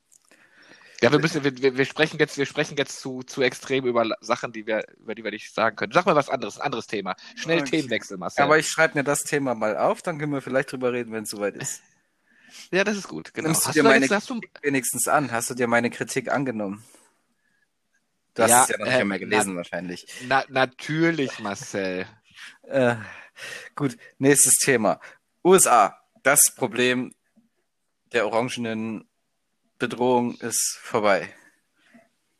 [1.02, 4.52] Ja, wir müssen, wir, wir sprechen jetzt, wir sprechen jetzt zu, zu extrem über Sachen,
[4.52, 5.94] die wir, über die wir nicht sagen können.
[5.94, 7.16] Sag mal was anderes, ein anderes Thema.
[7.36, 7.78] Schnell okay.
[7.78, 8.44] Themenwechsel, Marcel.
[8.44, 11.24] Aber ich schreibe mir das Thema mal auf, dann können wir vielleicht drüber reden, wenn
[11.24, 11.82] es soweit ist.
[12.72, 13.50] Ja, das ist gut, genau.
[13.50, 14.42] Nimmst du dir meine jetzt, du...
[14.62, 15.32] wenigstens an?
[15.32, 16.84] Hast du dir meine Kritik angenommen?
[18.34, 20.08] Du hast ja, es ja noch nicht äh, mehr gelesen, na, wahrscheinlich.
[20.28, 22.06] Na, natürlich, Marcel.
[22.64, 22.96] äh,
[23.76, 25.00] gut, nächstes Thema.
[25.44, 26.00] USA.
[26.24, 27.14] Das Problem
[28.14, 29.08] der orangenen
[29.78, 31.30] Bedrohung ist vorbei.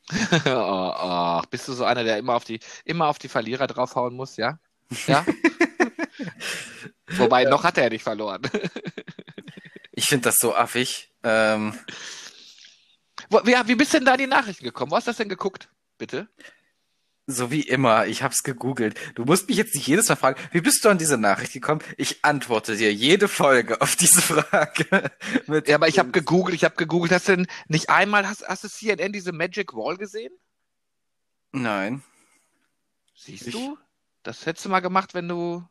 [0.46, 1.42] oh, oh.
[1.50, 4.58] Bist du so einer, der immer auf die, immer auf die Verlierer draufhauen muss, ja?
[5.06, 5.24] Ja?
[7.08, 8.42] Wobei, noch hat er ja nicht verloren.
[9.94, 11.10] Ich finde das so affig.
[11.22, 11.78] Ähm...
[13.46, 14.90] Ja, wie bist denn da die Nachrichten gekommen?
[14.90, 16.28] Wo hast du das denn geguckt, bitte?
[17.26, 18.98] So wie immer, ich hab's gegoogelt.
[19.14, 21.80] Du musst mich jetzt nicht jedes Mal fragen, wie bist du an diese Nachricht gekommen?
[21.96, 25.10] Ich antworte dir jede Folge auf diese Frage.
[25.66, 27.12] ja, aber ich habe gegoogelt, ich habe gegoogelt.
[27.12, 30.34] Hast du denn nicht einmal, hast, hast du CNN diese Magic Wall gesehen?
[31.52, 32.02] Nein.
[33.16, 33.54] Siehst ich...
[33.54, 33.78] du?
[34.22, 35.66] Das hättest du mal gemacht, wenn du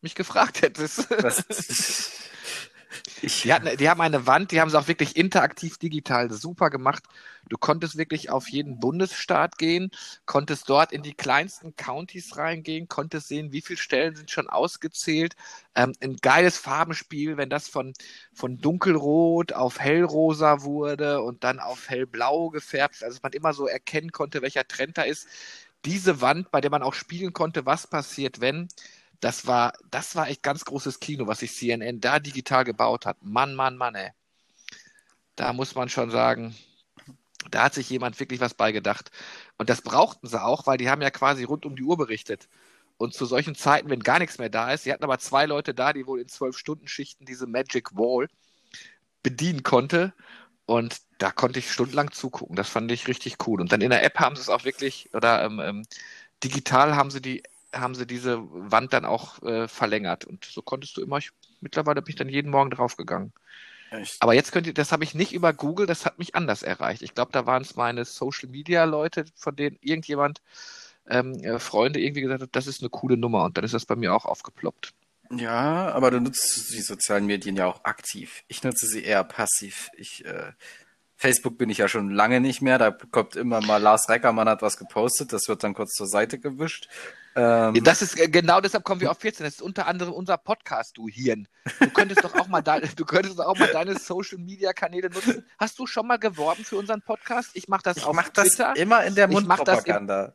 [0.00, 1.08] mich gefragt hättest.
[3.22, 6.70] Das, die, hatten, die haben eine Wand, die haben sie auch wirklich interaktiv digital super
[6.70, 7.04] gemacht.
[7.48, 9.90] Du konntest wirklich auf jeden Bundesstaat gehen,
[10.26, 15.34] konntest dort in die kleinsten Countys reingehen, konntest sehen, wie viele Stellen sind schon ausgezählt.
[15.74, 17.92] Ähm, ein geiles Farbenspiel, wenn das von,
[18.32, 24.12] von dunkelrot auf hellrosa wurde und dann auf hellblau gefärbt, also man immer so erkennen
[24.12, 25.26] konnte, welcher Trend da ist.
[25.84, 28.68] Diese Wand, bei der man auch spielen konnte, was passiert, wenn,
[29.22, 33.18] das war, das war echt ganz großes Kino, was sich CNN da digital gebaut hat.
[33.22, 34.10] Mann, Mann, Mann, ey.
[35.36, 36.56] Da muss man schon sagen,
[37.48, 39.12] da hat sich jemand wirklich was beigedacht.
[39.58, 42.48] Und das brauchten sie auch, weil die haben ja quasi rund um die Uhr berichtet.
[42.96, 45.72] Und zu solchen Zeiten, wenn gar nichts mehr da ist, sie hatten aber zwei Leute
[45.72, 48.26] da, die wohl in zwölf Stunden Schichten diese Magic Wall
[49.22, 50.14] bedienen konnte.
[50.66, 52.56] Und da konnte ich stundenlang zugucken.
[52.56, 53.60] Das fand ich richtig cool.
[53.60, 55.86] Und dann in der App haben sie es auch wirklich, oder ähm, ähm,
[56.42, 60.24] digital haben sie die haben sie diese Wand dann auch äh, verlängert.
[60.24, 61.30] Und so konntest du immer, ich,
[61.60, 63.32] mittlerweile bin ich dann jeden Morgen draufgegangen.
[63.90, 64.16] Echt?
[64.20, 67.02] Aber jetzt könnt ihr, das habe ich nicht über Google, das hat mich anders erreicht.
[67.02, 70.40] Ich glaube, da waren es meine Social Media Leute, von denen irgendjemand,
[71.08, 73.86] ähm, äh, Freunde irgendwie gesagt hat, das ist eine coole Nummer und dann ist das
[73.86, 74.92] bei mir auch aufgeploppt.
[75.30, 78.44] Ja, aber du nutzt die sozialen Medien ja auch aktiv.
[78.48, 79.88] Ich nutze sie eher passiv.
[79.96, 80.52] Ich äh,
[81.16, 82.78] Facebook bin ich ja schon lange nicht mehr.
[82.78, 86.38] Da kommt immer mal Lars Reckermann hat was gepostet, das wird dann kurz zur Seite
[86.38, 86.88] gewischt.
[87.34, 89.44] Ähm, das ist äh, genau deshalb kommen wir auf 14.
[89.44, 91.48] Das ist unter anderem unser Podcast, du Hirn.
[91.80, 95.46] Du könntest doch auch mal de, du könntest auch mal deine Social Media Kanäle nutzen.
[95.58, 97.50] Hast du schon mal geworben für unseren Podcast?
[97.54, 98.70] Ich mache das ich auf mach Twitter.
[98.70, 100.34] Das immer in der Mundpropaganda.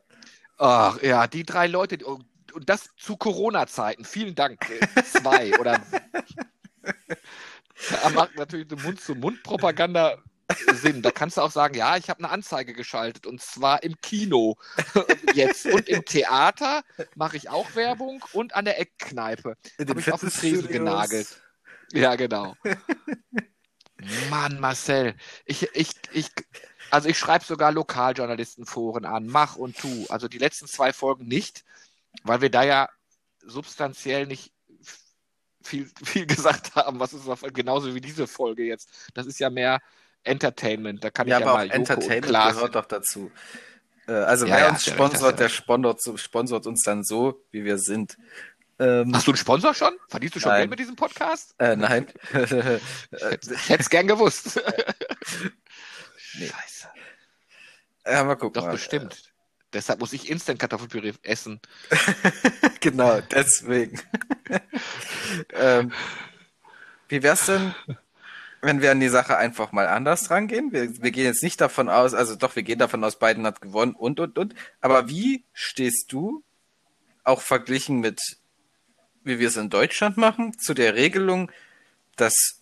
[0.56, 4.04] Ach ja, die drei Leute und das zu Corona-Zeiten.
[4.04, 4.68] Vielen Dank.
[4.68, 5.80] Äh, zwei oder
[8.02, 10.18] da macht natürlich Mund-zu-Mund-Propaganda
[10.72, 11.02] Sinn.
[11.02, 14.56] Da kannst du auch sagen, ja, ich habe eine Anzeige geschaltet und zwar im Kino
[15.34, 16.82] jetzt und im Theater
[17.14, 21.40] mache ich auch Werbung und an der Eckkneipe habe ich auf den Tresen genagelt.
[21.92, 22.54] Ja, genau.
[24.30, 26.30] Mann, Marcel, ich, ich, ich,
[26.90, 30.06] also ich schreibe sogar Lokaljournalistenforen an, mach und tu.
[30.08, 31.64] Also die letzten zwei Folgen nicht,
[32.22, 32.88] weil wir da ja
[33.42, 34.52] substanziell nicht
[35.62, 39.10] viel, viel gesagt haben, was ist genauso wie diese Folge jetzt.
[39.14, 39.80] Das ist ja mehr
[40.28, 41.02] Entertainment.
[41.02, 43.30] Da kann ja, ich ja aber mal auch Entertainment gehört doch dazu.
[44.06, 47.78] Äh, also ja, wer ja, uns sponsort, der sponsort, sponsort uns dann so, wie wir
[47.78, 48.16] sind.
[48.80, 49.96] Ähm, Hast du einen Sponsor schon?
[50.08, 50.60] Verdienst du schon nein.
[50.60, 51.54] Geld mit diesem Podcast?
[51.58, 52.06] Äh, nein.
[52.32, 54.60] ich hätte es gern gewusst.
[56.38, 56.46] nee.
[56.46, 56.88] Scheiße.
[58.06, 58.54] Ja, mal gucken.
[58.54, 58.72] Doch, mal.
[58.72, 59.32] bestimmt.
[59.72, 61.60] Deshalb muss ich Instant Kartoffelpüree essen.
[62.80, 64.00] genau, deswegen.
[65.52, 65.92] ähm,
[67.08, 67.74] wie wär's denn,
[68.60, 70.72] wenn wir an die Sache einfach mal anders rangehen.
[70.72, 73.60] Wir, wir gehen jetzt nicht davon aus, also doch, wir gehen davon aus, Biden hat
[73.60, 74.54] gewonnen und, und, und.
[74.80, 76.42] Aber wie stehst du,
[77.24, 78.20] auch verglichen mit,
[79.22, 81.52] wie wir es in Deutschland machen, zu der Regelung,
[82.16, 82.58] dass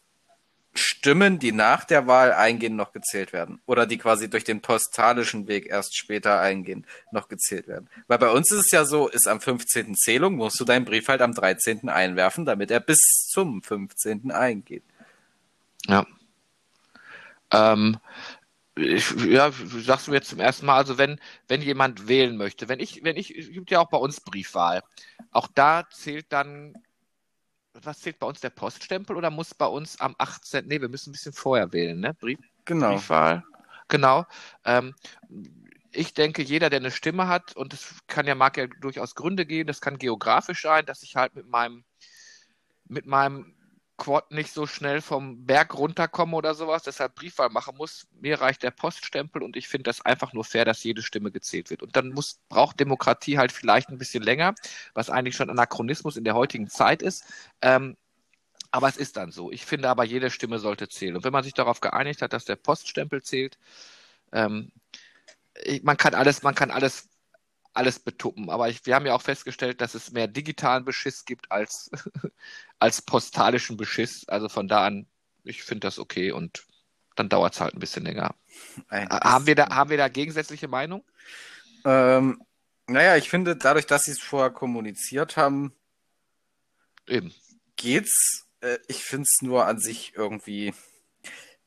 [0.75, 3.61] Stimmen, die nach der Wahl eingehen, noch gezählt werden.
[3.65, 7.89] Oder die quasi durch den postalischen Weg erst später eingehen, noch gezählt werden.
[8.09, 9.95] Weil bei uns ist es ja so, ist am 15.
[9.95, 11.89] Zählung, musst du deinen Brief halt am 13.
[11.89, 14.31] einwerfen, damit er bis zum 15.
[14.31, 14.85] eingeht.
[15.88, 16.07] Ja.
[17.53, 17.99] Ähm,
[18.77, 21.18] ich, ja, sagst du mir jetzt zum ersten Mal, also wenn,
[21.49, 24.83] wenn jemand wählen möchte, wenn ich, wenn ich, es gibt ja auch bei uns Briefwahl.
[25.31, 26.75] Auch da zählt dann,
[27.72, 30.66] was zählt bei uns der Poststempel oder muss bei uns am 18.
[30.66, 32.12] Nee, wir müssen ein bisschen vorher wählen, ne?
[32.14, 32.92] Brief, genau.
[32.92, 33.44] Briefwahl.
[33.88, 34.27] Genau.
[34.64, 34.94] Ähm,
[35.90, 39.46] ich denke, jeder, der eine Stimme hat, und das kann ja, mag ja durchaus Gründe
[39.46, 41.85] geben, das kann geografisch sein, dass ich halt mit meinem,
[42.85, 43.56] mit meinem
[43.97, 48.07] Quad nicht so schnell vom Berg runterkomme oder sowas, deshalb Briefwahl machen muss.
[48.21, 51.71] Mir reicht der Poststempel und ich finde das einfach nur fair, dass jede Stimme gezählt
[51.71, 51.83] wird.
[51.83, 54.55] Und dann muss, braucht Demokratie halt vielleicht ein bisschen länger,
[54.95, 57.25] was eigentlich schon Anachronismus in der heutigen Zeit ist.
[57.63, 57.97] Ähm,
[58.71, 59.51] aber es ist dann so.
[59.51, 61.17] Ich finde aber, jede Stimme sollte zählen.
[61.17, 63.59] Und wenn man sich darauf geeinigt hat, dass der Poststempel zählt,
[64.33, 64.71] ähm,
[65.83, 67.09] man kann alles, man kann alles
[67.77, 68.51] alles betuppen.
[68.51, 71.91] Aber ich, wir haben ja auch festgestellt, dass es mehr digitalen Beschiss gibt als,
[72.79, 74.29] als postalischen Beschiss.
[74.29, 75.07] Also von da an,
[75.45, 76.65] ich finde das okay und
[77.15, 78.35] dann dauert es halt ein bisschen länger.
[78.91, 81.03] Haben, wir da, haben wir da gegensätzliche Meinung?
[81.85, 82.43] Ähm,
[82.87, 85.75] naja, ich finde, dadurch, dass sie es vorher kommuniziert haben,
[87.07, 87.35] Eben.
[87.77, 88.47] geht's.
[88.61, 90.75] Äh, ich finde es nur an sich irgendwie.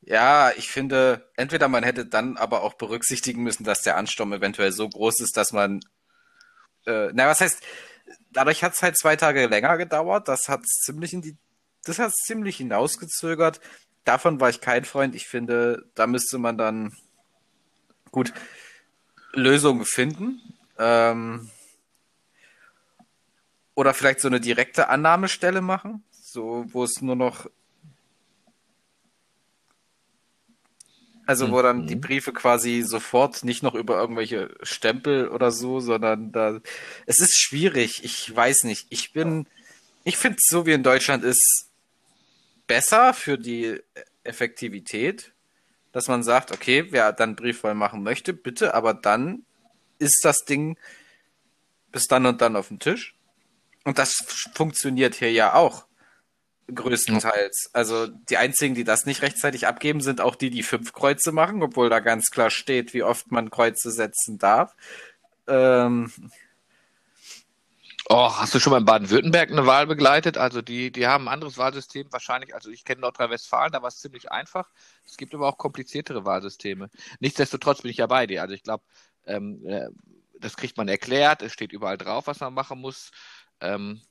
[0.02, 4.72] Ja, ich finde, entweder man hätte dann aber auch berücksichtigen müssen, dass der Ansturm eventuell
[4.72, 5.82] so groß ist, dass man
[6.90, 7.62] äh, na, was heißt,
[8.32, 10.28] dadurch hat es halt zwei Tage länger gedauert.
[10.28, 11.38] Das hat ziemlich in die,
[11.84, 13.62] das hat ziemlich hinausgezögert.
[14.04, 15.16] Davon war ich kein Freund.
[15.16, 16.94] Ich finde, da müsste man dann
[18.12, 18.34] gut
[19.34, 20.42] Lösungen finden.
[20.78, 21.52] Ähm,
[23.76, 27.50] oder vielleicht so eine direkte Annahmestelle machen, so wo es nur noch
[31.30, 32.02] Also wo dann die mhm.
[32.02, 36.60] Briefe quasi sofort nicht noch über irgendwelche Stempel oder so, sondern da
[37.06, 38.04] es ist schwierig.
[38.04, 38.88] Ich weiß nicht.
[38.90, 39.46] Ich bin,
[40.04, 41.70] ich finde so wie in Deutschland ist
[42.66, 43.80] besser für die
[44.24, 45.32] Effektivität,
[45.92, 49.46] dass man sagt, okay, wer dann Briefwahl machen möchte, bitte, aber dann
[50.00, 50.80] ist das Ding
[51.92, 53.14] bis dann und dann auf dem Tisch.
[53.84, 54.16] Und das
[54.56, 55.86] funktioniert hier ja auch.
[56.74, 57.70] Größtenteils.
[57.74, 61.64] Also die einzigen, die das nicht rechtzeitig abgeben, sind auch die, die fünf Kreuze machen,
[61.64, 64.76] obwohl da ganz klar steht, wie oft man Kreuze setzen darf.
[65.48, 66.12] Ähm,
[68.12, 70.36] Oh, hast du schon mal in Baden-Württemberg eine Wahl begleitet?
[70.36, 72.56] Also die, die haben ein anderes Wahlsystem wahrscheinlich.
[72.56, 74.68] Also ich kenne Nordrhein-Westfalen, da war es ziemlich einfach.
[75.06, 76.90] Es gibt aber auch kompliziertere Wahlsysteme.
[77.20, 78.42] Nichtsdestotrotz bin ich ja bei dir.
[78.42, 78.84] Also ich glaube,
[79.28, 79.90] ähm, äh,
[80.40, 81.44] das kriegt man erklärt.
[81.44, 83.12] Es steht überall drauf, was man machen muss.
[83.62, 84.02] Ähm,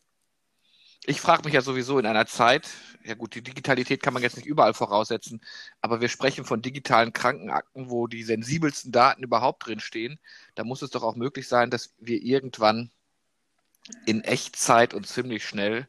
[1.04, 2.68] ich frage mich ja sowieso in einer Zeit,
[3.04, 5.40] ja gut, die Digitalität kann man jetzt nicht überall voraussetzen,
[5.80, 10.18] aber wir sprechen von digitalen Krankenakten, wo die sensibelsten Daten überhaupt drinstehen.
[10.54, 12.90] Da muss es doch auch möglich sein, dass wir irgendwann
[14.06, 15.88] in Echtzeit und ziemlich schnell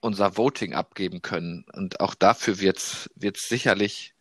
[0.00, 1.64] unser Voting abgeben können.
[1.72, 4.14] Und auch dafür wird es sicherlich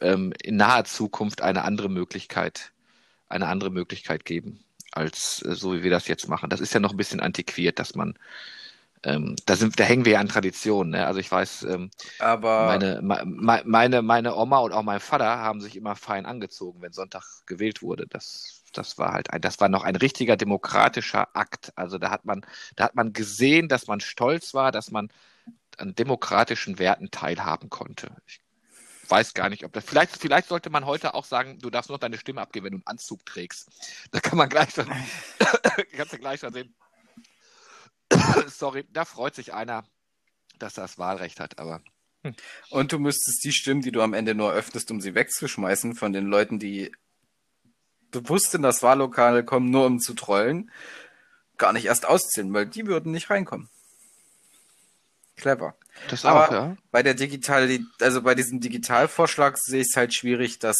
[0.00, 2.72] ähm, in naher Zukunft eine andere Möglichkeit,
[3.28, 6.50] eine andere Möglichkeit geben, als äh, so wie wir das jetzt machen.
[6.50, 8.18] Das ist ja noch ein bisschen antiquiert, dass man
[9.04, 10.92] ähm, da sind, da hängen wir ja an Traditionen.
[10.92, 11.06] Ne?
[11.06, 11.90] Also ich weiß, ähm,
[12.66, 16.92] meine, me, meine, meine Oma und auch mein Vater haben sich immer fein angezogen, wenn
[16.92, 18.06] Sonntag gewählt wurde.
[18.08, 21.72] Das, das war halt ein, das war noch ein richtiger demokratischer Akt.
[21.76, 22.44] Also da hat man,
[22.76, 25.10] da hat man gesehen, dass man stolz war, dass man
[25.76, 28.08] an demokratischen Werten teilhaben konnte.
[28.26, 28.40] Ich
[29.08, 29.84] weiß gar nicht, ob das.
[29.84, 32.72] Vielleicht, vielleicht sollte man heute auch sagen, du darfst nur noch deine Stimme abgeben, wenn
[32.72, 33.68] du einen Anzug trägst.
[34.12, 34.86] Da kann man gleich schon,
[35.96, 36.74] kannst du gleich schon sehen,
[38.48, 39.84] Sorry, da freut sich einer,
[40.58, 41.82] dass er das Wahlrecht hat, aber.
[42.22, 42.34] Hm.
[42.70, 46.12] Und du müsstest die Stimmen, die du am Ende nur öffnest, um sie wegzuschmeißen, von
[46.12, 46.92] den Leuten, die
[48.10, 50.70] bewusst in das Wahllokal kommen, nur um zu trollen,
[51.58, 53.68] gar nicht erst auszählen, weil die würden nicht reinkommen.
[55.36, 55.74] Clever.
[56.08, 56.76] Das Aber auch, ja.
[56.90, 60.76] Bei der Digital, also bei diesem Digitalvorschlag sehe ich es halt schwierig, dass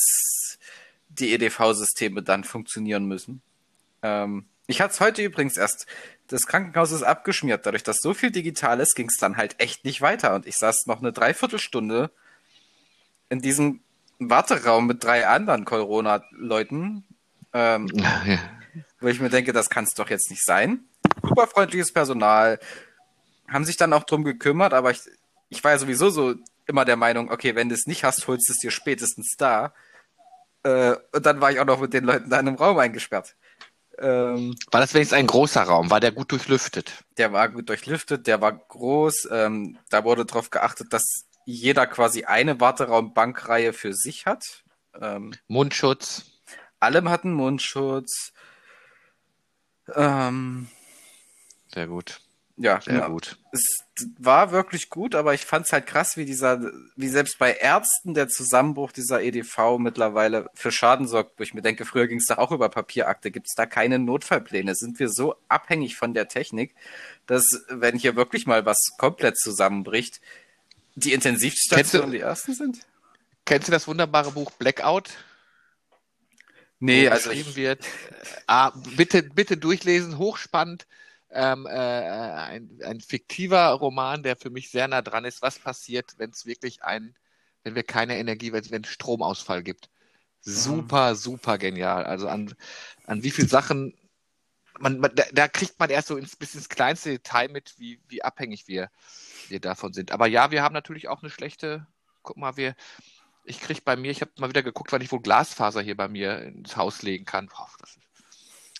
[1.08, 3.42] die EDV-Systeme dann funktionieren müssen.
[4.02, 5.86] Ähm, ich hatte es heute übrigens erst
[6.28, 7.66] das Krankenhaus ist abgeschmiert.
[7.66, 10.34] Dadurch, dass so viel digital ist, ging es dann halt echt nicht weiter.
[10.34, 12.10] Und ich saß noch eine Dreiviertelstunde
[13.28, 13.80] in diesem
[14.18, 17.04] Warteraum mit drei anderen Corona-Leuten,
[17.52, 18.38] ähm, ja.
[19.00, 20.84] wo ich mir denke, das kann es doch jetzt nicht sein.
[21.22, 22.58] Superfreundliches Personal,
[23.48, 25.00] haben sich dann auch drum gekümmert, aber ich,
[25.48, 26.34] ich war ja sowieso so
[26.66, 29.74] immer der Meinung, okay, wenn du es nicht hast, holst du es dir spätestens da.
[30.62, 33.36] Äh, und dann war ich auch noch mit den Leuten da in einem Raum eingesperrt.
[33.98, 35.90] Ähm, war das wenigstens ein großer Raum?
[35.90, 37.04] War der gut durchlüftet?
[37.16, 39.28] Der war gut durchlüftet, der war groß.
[39.30, 44.64] Ähm, da wurde darauf geachtet, dass jeder quasi eine Warteraumbankreihe für sich hat.
[45.00, 46.24] Ähm, Mundschutz.
[46.80, 48.32] Alle hatten Mundschutz.
[49.94, 50.68] Ähm,
[51.68, 52.20] Sehr gut.
[52.56, 53.10] Ja, sehr genau.
[53.10, 53.36] gut.
[53.50, 53.84] Es
[54.18, 56.60] war wirklich gut, aber ich fand es halt krass, wie dieser,
[56.94, 61.62] wie selbst bei Ärzten der Zusammenbruch dieser EDV mittlerweile für Schaden sorgt, wo ich mir
[61.62, 63.32] denke, früher ging es doch auch über Papierakte.
[63.32, 64.76] Gibt es da keine Notfallpläne?
[64.76, 66.76] Sind wir so abhängig von der Technik,
[67.26, 70.20] dass wenn hier wirklich mal was komplett zusammenbricht,
[70.94, 72.86] die Intensivstationen die ersten sind?
[73.44, 75.10] Kennst du das wunderbare Buch Blackout?
[76.78, 77.56] Nee, also ich...
[77.56, 77.80] wird.
[77.80, 77.86] Äh,
[78.46, 80.86] ah, bitte, bitte durchlesen, hochspannend
[81.34, 85.42] ähm, äh, ein, ein fiktiver Roman, der für mich sehr nah dran ist.
[85.42, 87.14] Was passiert, wenn es wirklich ein,
[87.62, 89.90] wenn wir keine Energie, wenn es Stromausfall gibt?
[90.40, 91.16] Super, mhm.
[91.16, 92.04] super genial.
[92.04, 92.54] Also an,
[93.06, 93.94] an wie viele Sachen
[94.78, 98.00] man, man, da, da, kriegt man erst so ins, bis ins kleinste Detail mit, wie,
[98.08, 98.90] wie abhängig wir,
[99.48, 100.12] wir davon sind.
[100.12, 101.86] Aber ja, wir haben natürlich auch eine schlechte,
[102.22, 102.74] guck mal, wir,
[103.44, 106.08] ich kriege bei mir, ich habe mal wieder geguckt, wann ich wohl Glasfaser hier bei
[106.08, 107.48] mir ins Haus legen kann.
[107.48, 107.98] Boah, das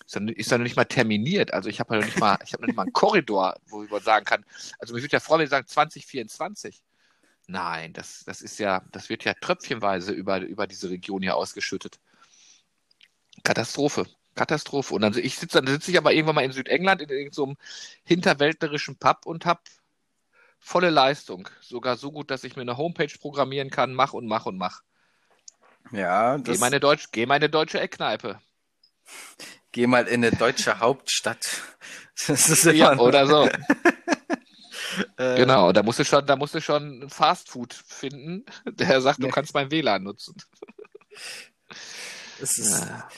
[0.05, 1.53] ist, dann, ist dann nicht mal terminiert.
[1.53, 4.03] Also ich habe noch nicht mal, ich habe noch nicht mal einen Korridor, wo ich
[4.03, 4.45] sagen kann.
[4.79, 6.81] Also mich würde ja freuen, wenn ich sagen 2024.
[7.47, 11.99] Nein, das, das ist ja, das wird ja tröpfchenweise über, über diese Region hier ausgeschüttet.
[13.43, 14.05] Katastrophe.
[14.35, 14.93] Katastrophe.
[14.93, 17.55] Und dann ich sitze, dann sitze ich aber irgendwann mal in Südengland in irgendeinem so
[18.03, 19.61] hinterwäldlerischen Pub und habe
[20.59, 21.47] volle Leistung.
[21.61, 24.81] Sogar so gut, dass ich mir eine Homepage programmieren kann, mach und mach und mach.
[25.91, 26.55] Ja, das...
[26.55, 28.39] Geh meine, Deutsch, geh meine deutsche Eckkneipe.
[29.75, 31.61] Geh mal in eine deutsche Hauptstadt.
[32.73, 33.49] ja, oder so.
[35.17, 35.35] Äh.
[35.35, 39.27] genau, da musst du schon, da musst du schon Fast Food finden, der sagt, du
[39.27, 40.35] kannst mein WLAN nutzen.
[42.39, 43.09] Es ist, ja.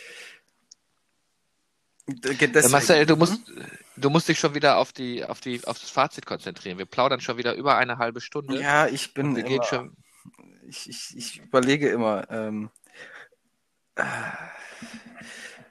[2.07, 2.71] Deswegen.
[2.71, 3.63] Marcel, du musst, mhm.
[3.95, 6.79] du musst dich schon wieder auf die, auf die, auf das Fazit konzentrieren.
[6.79, 8.59] Wir plaudern schon wieder über eine halbe Stunde.
[8.59, 9.95] Ja, ich bin wir immer, schon...
[10.67, 12.71] ich, ich, ich überlege immer, ähm,
[13.93, 14.03] äh,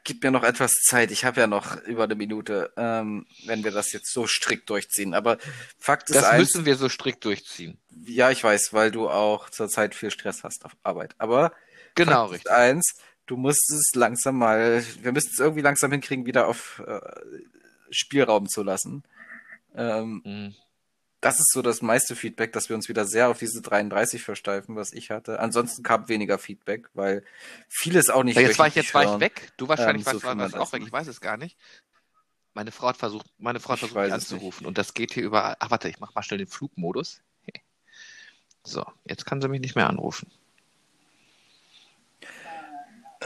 [0.06, 1.10] gib mir noch etwas Zeit.
[1.10, 5.12] Ich habe ja noch über eine Minute, ähm, wenn wir das jetzt so strikt durchziehen.
[5.12, 5.36] Aber
[5.78, 7.76] Fakt ist Das eins, müssen wir so strikt durchziehen.
[8.04, 11.14] Ja, ich weiß, weil du auch zurzeit viel Stress hast auf Arbeit.
[11.18, 11.52] Aber
[11.96, 12.50] genau, Fakt richtig.
[12.50, 12.94] Ist eins,
[13.26, 17.00] du musst es langsam mal, wir müssen es irgendwie langsam hinkriegen, wieder auf äh,
[17.90, 19.02] Spielraum zu lassen.
[19.74, 20.54] Ähm, mhm.
[21.26, 24.76] Das ist so das meiste Feedback, dass wir uns wieder sehr auf diese 33 versteifen,
[24.76, 25.40] was ich hatte.
[25.40, 27.24] Ansonsten kam weniger Feedback, weil
[27.68, 28.36] vieles auch nicht.
[28.36, 29.52] Ja, jetzt war ich jetzt war ich weg.
[29.56, 30.82] Du wahrscheinlich ähm, warst, so warst auch weg.
[30.86, 31.58] Ich weiß es gar nicht.
[32.54, 35.56] Meine Frau hat versucht, meine Frau hat versucht, mich anzurufen und das geht hier über.
[35.58, 37.20] Ach warte, ich mach mal schnell den Flugmodus.
[38.62, 40.28] So, jetzt kann sie mich nicht mehr anrufen.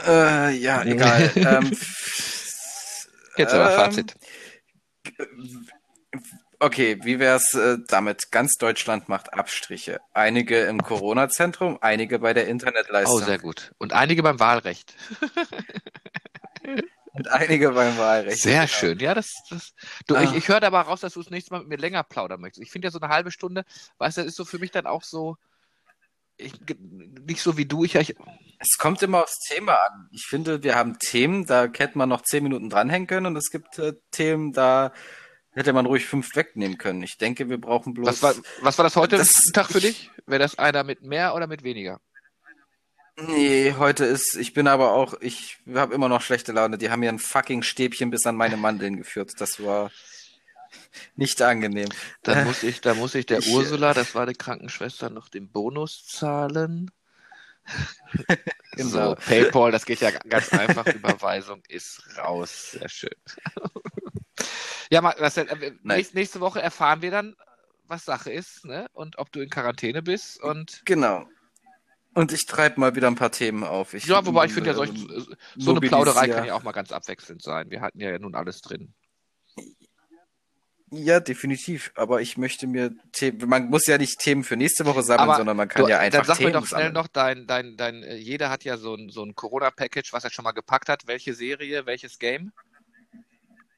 [0.05, 1.31] Äh, ja, egal.
[1.35, 1.71] ähm,
[3.37, 4.15] Jetzt aber ähm, Fazit.
[6.63, 8.29] Okay, wie wär's äh, damit?
[8.29, 9.99] Ganz Deutschland macht Abstriche.
[10.13, 13.19] Einige im Corona-Zentrum, einige bei der Internetleistung.
[13.19, 13.73] Oh, sehr gut.
[13.79, 14.93] Und einige beim Wahlrecht.
[17.13, 18.43] Und einige beim Wahlrecht.
[18.43, 18.67] Sehr genau.
[18.67, 18.99] schön.
[18.99, 19.73] Ja, das, das
[20.05, 20.21] du, ah.
[20.21, 22.61] ich, ich höre aber raus, dass du das nächste Mal mit mir länger plaudern möchtest.
[22.63, 23.65] Ich finde ja so eine halbe Stunde,
[23.97, 25.37] weißt du, das ist so für mich dann auch so,
[26.37, 26.53] ich,
[27.25, 28.15] nicht so wie du, ich, ich.
[28.59, 30.09] Es kommt immer aufs Thema an.
[30.11, 33.49] Ich finde, wir haben Themen, da hätte man noch zehn Minuten dranhängen können und es
[33.49, 34.93] gibt äh, Themen, da
[35.53, 37.03] hätte man ruhig fünf wegnehmen können.
[37.03, 38.07] Ich denke, wir brauchen bloß.
[38.07, 40.09] Was war, was war das heute das, Tag für dich?
[40.25, 41.99] Wäre das einer mit mehr oder mit weniger?
[43.17, 46.77] Nee, heute ist, ich bin aber auch, ich habe immer noch schlechte Laune.
[46.77, 49.33] Die haben mir ein fucking Stäbchen bis an meine Mandeln geführt.
[49.39, 49.91] Das war
[51.15, 51.89] nicht angenehm.
[52.23, 55.27] Da muss ich, da muss ich der ich, äh, Ursula, das war die Krankenschwester, noch
[55.27, 56.89] den Bonus zahlen.
[58.71, 59.09] genau.
[59.09, 60.87] So, PayPal, das geht ja ganz einfach.
[60.87, 62.71] Überweisung ist raus.
[62.71, 63.15] Sehr schön.
[64.89, 67.35] ja, Marcel, äh, nächste, nächste Woche erfahren wir dann,
[67.87, 68.87] was Sache ist, ne?
[68.93, 70.81] Und ob du in Quarantäne bist und.
[70.85, 71.27] Genau.
[72.13, 73.93] Und ich treibe mal wieder ein paar Themen auf.
[73.93, 74.91] Ich, ja, wobei ich finde ja, solch,
[75.55, 77.69] so eine Plauderei kann ja auch mal ganz abwechselnd sein.
[77.71, 78.93] Wir hatten ja nun alles drin.
[80.93, 81.93] Ja, definitiv.
[81.95, 85.37] Aber ich möchte mir Themen, man muss ja nicht Themen für nächste Woche sammeln, Aber
[85.37, 86.93] sondern man kann du, ja einfach dann sag Themen mir doch schnell sammeln.
[86.93, 90.31] noch, dein, dein, dein, äh, jeder hat ja so ein, so ein Corona-Package, was er
[90.31, 91.07] schon mal gepackt hat.
[91.07, 92.51] Welche Serie, welches Game?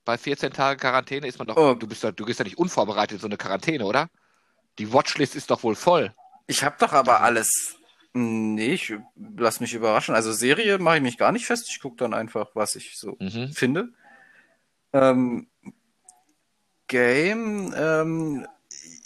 [0.06, 1.74] Bei 14 Tagen Quarantäne ist man doch, oh.
[1.76, 4.10] du bist doch, du gehst ja nicht unvorbereitet in so eine Quarantäne, oder?
[4.80, 6.13] Die Watchlist ist doch wohl voll.
[6.48, 7.78] Ich habe doch aber alles.
[8.13, 8.94] Nee, ich
[9.38, 10.13] lass mich überraschen.
[10.13, 11.68] Also Serie mache ich mich gar nicht fest.
[11.70, 13.52] Ich gucke dann einfach, was ich so mhm.
[13.54, 13.89] finde.
[14.92, 15.48] Ähm,
[16.88, 18.46] Game, ähm,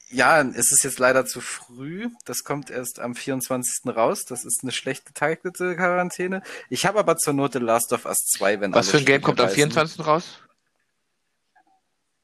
[0.10, 2.10] ja, es ist jetzt leider zu früh.
[2.26, 3.96] Das kommt erst am 24.
[3.96, 4.26] raus.
[4.26, 6.42] Das ist eine schlecht geteigte Quarantäne.
[6.70, 9.22] Ich habe aber zur Not The Last of Us 2, wenn Was für ein Game
[9.22, 10.06] kommt am 24.
[10.06, 10.40] raus?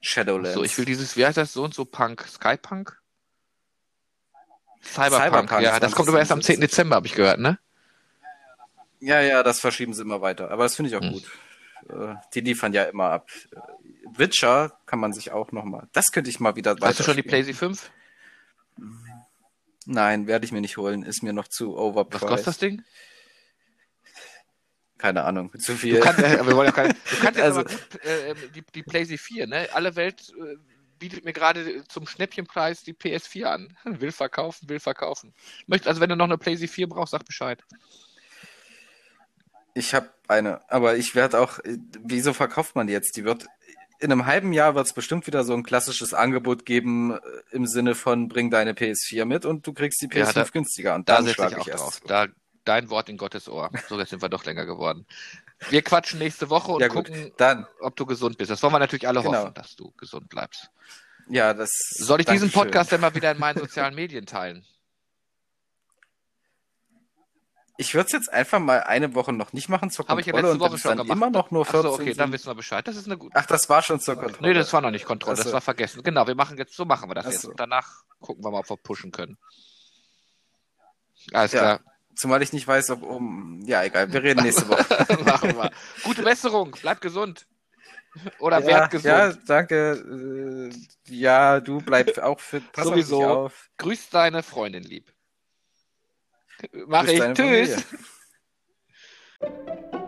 [0.03, 0.53] Shadowlands.
[0.53, 2.25] So, ich will dieses, wie heißt das, so und so Punk?
[2.27, 2.99] Skypunk?
[4.83, 6.59] Cyberpunk, Cyberpunk ja, das kommt aber erst am 10.
[6.59, 7.57] Dezember, habe ich gehört, ne?
[8.99, 10.51] Ja, ja, das verschieben sie immer weiter.
[10.51, 11.13] Aber das finde ich auch hm.
[11.13, 11.31] gut.
[11.89, 13.29] Äh, die liefern ja immer ab.
[14.15, 15.87] Witcher kann man sich auch noch mal.
[15.93, 17.91] Das könnte ich mal wieder Hast du schon die PlayStation 5?
[19.85, 21.03] Nein, werde ich mir nicht holen.
[21.03, 22.23] Ist mir noch zu overpriced.
[22.23, 22.83] Was kostet das Ding?
[25.03, 25.95] Keine Ahnung, zu viel.
[25.95, 28.83] Du kannst, äh, wir wollen ja keine, du kannst ja also, gut, äh, die, die
[28.83, 29.67] PlayStation 4, ne?
[29.73, 30.55] Alle Welt äh,
[30.97, 33.77] bietet mir gerade zum Schnäppchenpreis die PS4 an.
[33.83, 35.33] Will verkaufen, will verkaufen.
[35.67, 37.61] Möcht, also wenn du noch eine PlayStation 4 brauchst, sag Bescheid.
[39.73, 41.59] Ich habe eine, aber ich werde auch.
[41.99, 43.17] Wieso verkauft man die jetzt?
[43.17, 43.45] Die wird
[43.99, 47.19] in einem halben Jahr wird es bestimmt wieder so ein klassisches Angebot geben äh,
[47.51, 50.95] im Sinne von bring deine PS4 mit und du kriegst die PS5 ja, da, günstiger.
[50.95, 51.83] Und dann da schlage ich, erst.
[51.83, 52.01] Drauf.
[52.07, 52.27] Da,
[52.65, 53.69] dein Wort in Gottes Ohr.
[53.89, 55.05] So, jetzt sind wir doch länger geworden.
[55.69, 57.67] Wir quatschen nächste Woche und ja, gucken, dann.
[57.79, 58.51] ob du gesund bist.
[58.51, 59.43] Das wollen wir natürlich alle genau.
[59.43, 60.69] hoffen, dass du gesund bleibst.
[61.29, 61.71] Ja, das.
[61.89, 64.65] Soll ich diesen Podcast denn mal wieder in meinen sozialen Medien teilen?
[67.77, 70.11] Ich würde es jetzt einfach mal eine Woche noch nicht machen zur Kontrolle.
[70.11, 71.09] Habe ich ja letzte Woche schon gemacht.
[71.09, 71.79] immer noch nur 14.
[71.79, 72.87] Ach so, okay, dann wissen wir Bescheid.
[72.87, 73.35] Das ist eine gute.
[73.35, 74.47] Ach, das war schon zur Kontrolle.
[74.47, 75.43] Nee, das war noch nicht Kontrolle, so.
[75.43, 76.03] das war vergessen.
[76.03, 77.45] Genau, wir machen jetzt, so machen wir das Ach jetzt.
[77.45, 79.37] Und danach gucken wir mal, ob wir pushen können.
[81.31, 81.59] Alles ja.
[81.59, 81.92] klar.
[82.15, 83.61] Zumal ich nicht weiß, ob um.
[83.65, 85.23] Ja, egal, wir reden nächste Woche.
[85.25, 85.71] machen wir.
[86.03, 87.47] Gute Besserung, bleib gesund.
[88.39, 89.05] Oder ja, werd gesund.
[89.05, 90.71] Ja, danke.
[91.09, 92.71] Äh, ja, du bleib auch fit.
[92.71, 93.23] Pass Sowieso.
[93.25, 93.69] auf.
[93.77, 95.11] Grüß deine Freundin lieb.
[96.87, 97.19] Mach ich.
[97.33, 97.83] Tschüss.